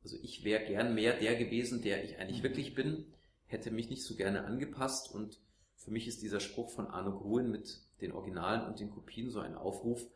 Also 0.03 0.17
ich 0.21 0.43
wäre 0.43 0.65
gern 0.65 0.93
mehr 0.93 1.17
der 1.17 1.35
gewesen, 1.35 1.81
der 1.81 2.03
ich 2.03 2.17
eigentlich 2.17 2.39
mhm. 2.39 2.43
wirklich 2.43 2.75
bin, 2.75 3.05
hätte 3.47 3.71
mich 3.71 3.89
nicht 3.89 4.03
so 4.03 4.15
gerne 4.15 4.45
angepasst 4.45 5.11
und 5.13 5.39
für 5.77 5.91
mich 5.91 6.07
ist 6.07 6.21
dieser 6.21 6.39
Spruch 6.39 6.71
von 6.71 6.87
Arno 6.87 7.17
Gruen 7.17 7.51
mit 7.51 7.81
den 8.01 8.11
Originalen 8.11 8.67
und 8.67 8.79
den 8.79 8.91
Kopien 8.91 9.29
so 9.29 9.39
ein 9.39 9.55
Aufruf 9.55 10.07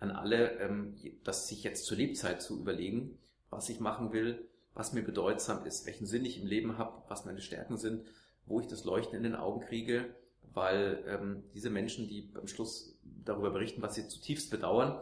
an 0.00 0.10
alle, 0.10 0.58
ähm, 0.60 0.96
das 1.24 1.48
sich 1.48 1.62
jetzt 1.62 1.86
zur 1.86 1.96
Lebzeit 1.96 2.42
zu 2.42 2.58
überlegen, 2.58 3.18
was 3.50 3.68
ich 3.68 3.80
machen 3.80 4.12
will, 4.12 4.46
was 4.74 4.92
mir 4.92 5.02
bedeutsam 5.02 5.64
ist, 5.64 5.86
welchen 5.86 6.06
Sinn 6.06 6.24
ich 6.24 6.40
im 6.40 6.46
Leben 6.46 6.78
habe, 6.78 7.02
was 7.08 7.24
meine 7.24 7.40
Stärken 7.40 7.76
sind, 7.76 8.04
wo 8.46 8.60
ich 8.60 8.66
das 8.66 8.84
Leuchten 8.84 9.16
in 9.16 9.22
den 9.22 9.36
Augen 9.36 9.60
kriege, 9.60 10.14
weil 10.52 11.02
ähm, 11.06 11.44
diese 11.54 11.70
Menschen, 11.70 12.08
die 12.08 12.30
am 12.34 12.46
Schluss 12.46 12.98
darüber 13.24 13.50
berichten, 13.50 13.82
was 13.82 13.94
sie 13.94 14.08
zutiefst 14.08 14.50
bedauern, 14.50 15.00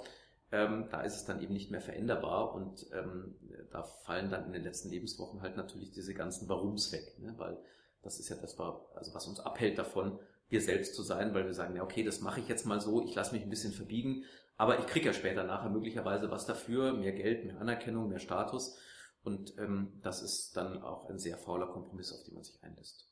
ähm, 0.52 0.88
da 0.90 1.00
ist 1.02 1.16
es 1.16 1.24
dann 1.24 1.42
eben 1.42 1.54
nicht 1.54 1.70
mehr 1.70 1.80
veränderbar 1.80 2.54
und 2.54 2.86
ähm, 2.92 3.34
da 3.70 3.82
fallen 3.82 4.30
dann 4.30 4.46
in 4.46 4.52
den 4.52 4.62
letzten 4.62 4.90
Lebenswochen 4.90 5.40
halt 5.40 5.56
natürlich 5.56 5.90
diese 5.90 6.14
ganzen 6.14 6.48
Warums 6.48 6.92
weg, 6.92 7.18
ne? 7.18 7.34
weil 7.38 7.56
das 8.02 8.20
ist 8.20 8.28
ja 8.28 8.36
das, 8.36 8.58
also 8.58 9.14
was 9.14 9.26
uns 9.26 9.40
abhält 9.40 9.78
davon, 9.78 10.18
wir 10.52 10.60
selbst 10.60 10.94
zu 10.94 11.02
sein, 11.02 11.34
weil 11.34 11.46
wir 11.46 11.54
sagen, 11.54 11.74
ja 11.74 11.82
okay, 11.82 12.04
das 12.04 12.20
mache 12.20 12.40
ich 12.40 12.48
jetzt 12.48 12.66
mal 12.66 12.80
so, 12.80 13.02
ich 13.02 13.14
lasse 13.14 13.34
mich 13.34 13.42
ein 13.42 13.50
bisschen 13.50 13.72
verbiegen, 13.72 14.24
aber 14.56 14.78
ich 14.78 14.86
kriege 14.86 15.06
ja 15.06 15.12
später 15.12 15.44
nachher 15.44 15.70
möglicherweise 15.70 16.30
was 16.30 16.46
dafür, 16.46 16.92
mehr 16.92 17.12
Geld, 17.12 17.44
mehr 17.44 17.60
Anerkennung, 17.60 18.08
mehr 18.08 18.20
Status 18.20 18.78
und 19.24 19.56
ähm, 19.58 19.98
das 20.02 20.22
ist 20.22 20.56
dann 20.56 20.82
auch 20.82 21.08
ein 21.08 21.18
sehr 21.18 21.38
fauler 21.38 21.66
Kompromiss, 21.66 22.12
auf 22.12 22.22
den 22.24 22.34
man 22.34 22.44
sich 22.44 22.62
einlässt. 22.62 23.08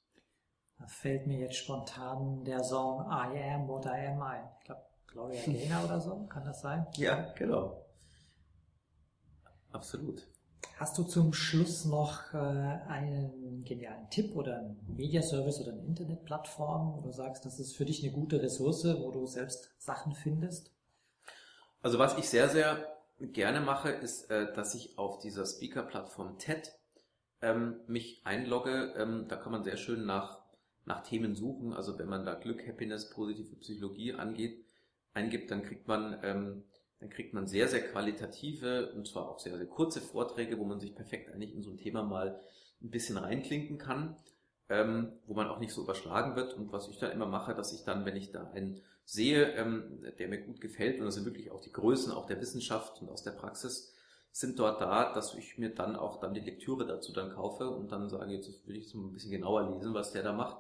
Da 0.79 0.87
fällt 0.87 1.27
mir 1.27 1.39
jetzt 1.39 1.57
spontan 1.57 2.45
der 2.45 2.63
Song 2.63 3.01
I 3.11 3.39
Am 3.53 3.69
What 3.69 3.87
I 3.87 4.07
Am 4.09 4.23
ein. 4.23 4.49
Ich 4.59 4.65
glaube, 4.65 4.83
Gloria 5.07 5.43
Gaynor 5.45 5.85
oder 5.85 6.01
so, 6.01 6.27
kann 6.27 6.45
das 6.45 6.61
sein? 6.61 6.87
Ja, 6.97 7.33
genau. 7.35 7.85
Absolut. 9.73 10.27
Hast 10.77 10.97
du 10.97 11.05
zum 11.05 11.33
Schluss 11.33 11.85
noch 11.85 12.33
äh, 12.33 12.37
einen 12.37 13.65
genialen 13.65 14.09
Tipp 14.11 14.35
oder 14.35 14.59
einen 14.59 14.95
Mediaservice 14.97 15.61
oder 15.61 15.73
eine 15.73 15.85
Internetplattform, 15.85 16.97
wo 16.97 17.01
du 17.03 17.13
sagst, 17.13 17.45
das 17.45 17.61
ist 17.61 17.77
für 17.77 17.85
dich 17.85 18.03
eine 18.03 18.13
gute 18.13 18.43
Ressource, 18.43 18.85
wo 18.85 19.11
du 19.11 19.27
selbst 19.27 19.75
Sachen 19.79 20.15
findest? 20.15 20.73
Also 21.83 21.99
was 21.99 22.17
ich 22.19 22.29
sehr, 22.29 22.49
sehr 22.49 22.87
gerne 23.21 23.61
mache, 23.61 23.91
ist, 23.91 24.31
äh, 24.31 24.53
dass 24.55 24.75
ich 24.75 24.99
auf 24.99 25.19
dieser 25.19 25.45
Speaker-Plattform 25.45 26.39
TED 26.39 26.73
ähm, 27.43 27.81
mich 27.87 28.23
einlogge. 28.25 28.95
Ähm, 28.97 29.27
da 29.29 29.37
kann 29.37 29.53
man 29.53 29.65
sehr 29.65 29.77
schön 29.77 30.07
nach, 30.07 30.41
nach 30.85 31.03
Themen 31.03 31.35
suchen. 31.35 31.73
Also 31.73 31.99
wenn 31.99 32.09
man 32.09 32.25
da 32.25 32.35
Glück, 32.35 32.67
Happiness, 32.67 33.11
positive 33.11 33.57
Psychologie 33.57 34.15
angeht, 34.15 34.65
eingibt, 35.15 35.51
dann 35.51 35.63
kriegt 35.63 35.89
man 35.89 36.19
ähm, 36.23 36.65
dann 37.01 37.09
kriegt 37.09 37.33
man 37.33 37.47
sehr, 37.47 37.67
sehr 37.67 37.81
qualitative 37.81 38.93
und 38.93 39.09
zwar 39.09 39.29
auch 39.29 39.39
sehr, 39.39 39.57
sehr 39.57 39.67
kurze 39.67 40.01
Vorträge, 40.01 40.59
wo 40.59 40.65
man 40.65 40.81
sich 40.81 40.95
perfekt 40.95 41.33
eigentlich 41.33 41.55
in 41.55 41.63
so 41.63 41.71
ein 41.71 41.79
Thema 41.79 42.03
mal 42.03 42.41
ein 42.83 42.91
bisschen 42.91 43.17
reinklinken 43.17 43.79
kann, 43.79 44.17
ähm, 44.69 45.13
wo 45.27 45.35
man 45.35 45.49
auch 45.49 45.59
nicht 45.59 45.73
so 45.73 45.83
überschlagen 45.83 46.37
wird. 46.37 46.55
Und 46.55 46.73
was 46.73 46.89
ich 46.89 46.99
dann 46.99 47.11
immer 47.13 47.27
mache, 47.27 47.55
dass 47.55 47.73
ich 47.73 47.85
dann, 47.85 48.05
wenn 48.05 48.17
ich 48.17 48.33
da 48.33 48.51
einen 48.51 48.81
sehe, 49.05 49.55
ähm, 49.55 50.05
der 50.19 50.29
mir 50.29 50.43
gut 50.43 50.61
gefällt, 50.61 50.99
und 50.99 51.07
das 51.07 51.15
sind 51.15 51.25
wirklich 51.25 51.51
auch 51.51 51.63
die 51.63 51.73
Größen 51.73 52.13
auch 52.13 52.27
der 52.27 52.41
Wissenschaft 52.41 53.01
und 53.01 53.09
aus 53.09 53.23
der 53.23 53.33
Praxis, 53.33 53.95
sind 54.31 54.59
dort 54.59 54.81
da, 54.81 55.13
dass 55.13 55.35
ich 55.35 55.59
mir 55.59 55.75
dann 55.75 55.97
auch 55.97 56.21
dann 56.21 56.35
die 56.35 56.41
Lektüre 56.41 56.87
dazu 56.87 57.13
dann 57.13 57.31
kaufe 57.31 57.69
und 57.69 57.91
dann 57.91 58.09
sage, 58.09 58.33
jetzt 58.33 58.67
will 58.69 58.77
ich 58.77 58.89
so 58.89 58.99
ein 58.99 59.13
bisschen 59.13 59.33
genauer 59.33 59.75
lesen, 59.75 59.95
was 59.95 60.13
der 60.13 60.23
da 60.23 60.33
macht. 60.33 60.59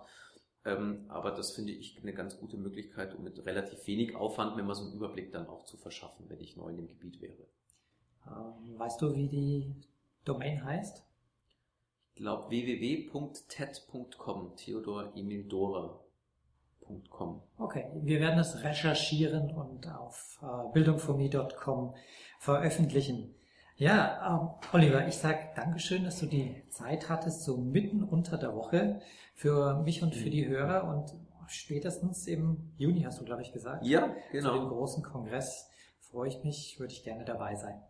Ähm, 0.64 1.07
aber 1.09 1.31
das 1.31 1.53
finde 1.53 1.73
ich 1.73 1.99
eine 2.03 2.12
ganz 2.12 2.38
gute 2.38 2.59
Möglichkeit, 2.59 3.14
um 3.14 3.25
mit 3.25 3.44
relativ 3.46 3.87
wenig 3.87 4.14
Aufwand 4.14 4.57
mir 4.57 4.62
mal 4.62 4.75
so 4.75 4.85
einen 4.85 4.92
Überblick 4.92 5.33
dann 5.33 5.49
auch 5.49 5.64
zu 5.64 5.79
verschaffen, 5.79 6.27
wenn 6.29 6.40
ich 6.40 6.57
neu 6.57 6.68
in 6.68 6.77
dem 6.77 6.88
Gebiet 6.88 7.20
wäre. 7.23 7.46
Ähm, 8.27 8.79
weißt 8.79 9.01
du, 9.01 9.14
wie 9.14 9.29
die 9.29 9.75
Domain 10.25 10.62
heißt? 10.62 11.03
Ich 12.11 12.16
glaube 12.16 12.51
www.ted.com, 12.51 14.57
Theodor 14.57 15.16
Emil 15.16 15.44
Dora.com. 15.44 17.42
Okay, 17.57 17.87
wir 18.03 18.20
werden 18.20 18.38
es 18.38 18.62
recherchieren 18.62 19.55
und 19.55 19.88
auf 19.88 20.38
äh, 20.42 20.73
bildungforme.com 20.75 21.94
veröffentlichen. 22.38 23.35
Ja, 23.81 24.29
ähm, 24.29 24.69
Oliver, 24.75 25.09
ich 25.09 25.16
sag 25.16 25.55
Dankeschön, 25.55 26.05
dass 26.05 26.21
du 26.21 26.27
die 26.27 26.62
Zeit 26.69 27.09
hattest, 27.09 27.45
so 27.45 27.57
mitten 27.57 28.05
unter 28.05 28.37
der 28.37 28.55
Woche 28.55 29.01
für 29.35 29.81
mich 29.83 30.03
und 30.03 30.14
für 30.14 30.29
die 30.29 30.47
Hörer 30.47 30.85
und 30.85 31.14
spätestens 31.49 32.27
im 32.27 32.75
Juni 32.77 33.05
hast 33.05 33.23
du, 33.23 33.25
glaube 33.25 33.40
ich, 33.40 33.53
gesagt. 33.53 33.87
Ja, 33.87 34.14
genau. 34.33 34.53
Zu 34.53 34.59
dem 34.59 34.69
großen 34.69 35.03
Kongress 35.03 35.71
freue 35.99 36.29
ich 36.29 36.45
mich, 36.45 36.79
würde 36.79 36.93
ich 36.93 37.05
gerne 37.05 37.25
dabei 37.25 37.57
sein. 37.57 37.83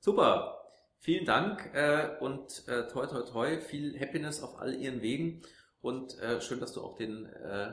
Super. 0.00 0.62
Vielen 0.98 1.26
Dank 1.26 1.74
äh, 1.74 2.16
und 2.20 2.66
äh, 2.66 2.88
toi 2.88 3.06
toi 3.06 3.20
toi, 3.20 3.60
viel 3.60 4.00
Happiness 4.00 4.42
auf 4.42 4.58
all 4.58 4.72
Ihren 4.72 5.02
Wegen 5.02 5.42
und 5.82 6.18
äh, 6.20 6.40
schön, 6.40 6.58
dass 6.58 6.72
du 6.72 6.80
auch 6.80 6.96
den, 6.96 7.26
äh, 7.26 7.72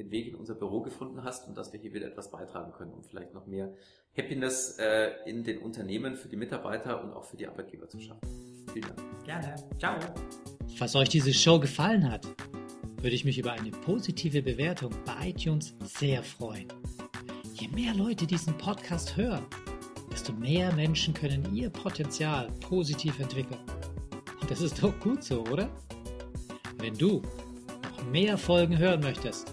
den 0.00 0.10
Weg 0.10 0.28
in 0.28 0.34
unser 0.34 0.54
Büro 0.54 0.80
gefunden 0.80 1.22
hast 1.22 1.46
und 1.46 1.56
dass 1.56 1.72
wir 1.72 1.80
hier 1.80 1.92
wieder 1.92 2.06
etwas 2.06 2.30
beitragen 2.30 2.72
können, 2.72 2.92
um 2.92 3.04
vielleicht 3.04 3.34
noch 3.34 3.46
mehr 3.46 3.72
Happiness 4.16 4.78
äh, 4.78 5.10
in 5.26 5.44
den 5.44 5.58
Unternehmen 5.58 6.16
für 6.16 6.28
die 6.28 6.36
Mitarbeiter 6.36 7.02
und 7.04 7.12
auch 7.12 7.24
für 7.24 7.36
die 7.36 7.46
Arbeitgeber 7.46 7.88
zu 7.88 8.00
schaffen. 8.00 8.20
Vielen 8.72 8.88
Dank. 8.88 9.24
Gerne. 9.24 9.54
Ciao. 9.78 9.98
Falls 10.76 10.96
euch 10.96 11.08
diese 11.08 11.32
Show 11.32 11.60
gefallen 11.60 12.10
hat, 12.10 12.26
würde 12.96 13.14
ich 13.14 13.24
mich 13.24 13.38
über 13.38 13.52
eine 13.52 13.70
positive 13.70 14.42
Bewertung 14.42 14.92
bei 15.04 15.30
iTunes 15.30 15.74
sehr 15.84 16.22
freuen. 16.22 16.68
Je 17.54 17.68
mehr 17.68 17.94
Leute 17.94 18.26
diesen 18.26 18.56
Podcast 18.56 19.16
hören, 19.16 19.44
desto 20.10 20.32
mehr 20.32 20.72
Menschen 20.74 21.12
können 21.14 21.54
ihr 21.54 21.70
Potenzial 21.70 22.48
positiv 22.60 23.18
entwickeln. 23.20 23.60
Und 24.40 24.50
das 24.50 24.60
ist 24.60 24.82
doch 24.82 24.98
gut 25.00 25.22
so, 25.22 25.44
oder? 25.46 25.68
Wenn 26.78 26.94
du 26.94 27.22
noch 27.82 28.10
mehr 28.10 28.38
Folgen 28.38 28.78
hören 28.78 29.00
möchtest, 29.00 29.52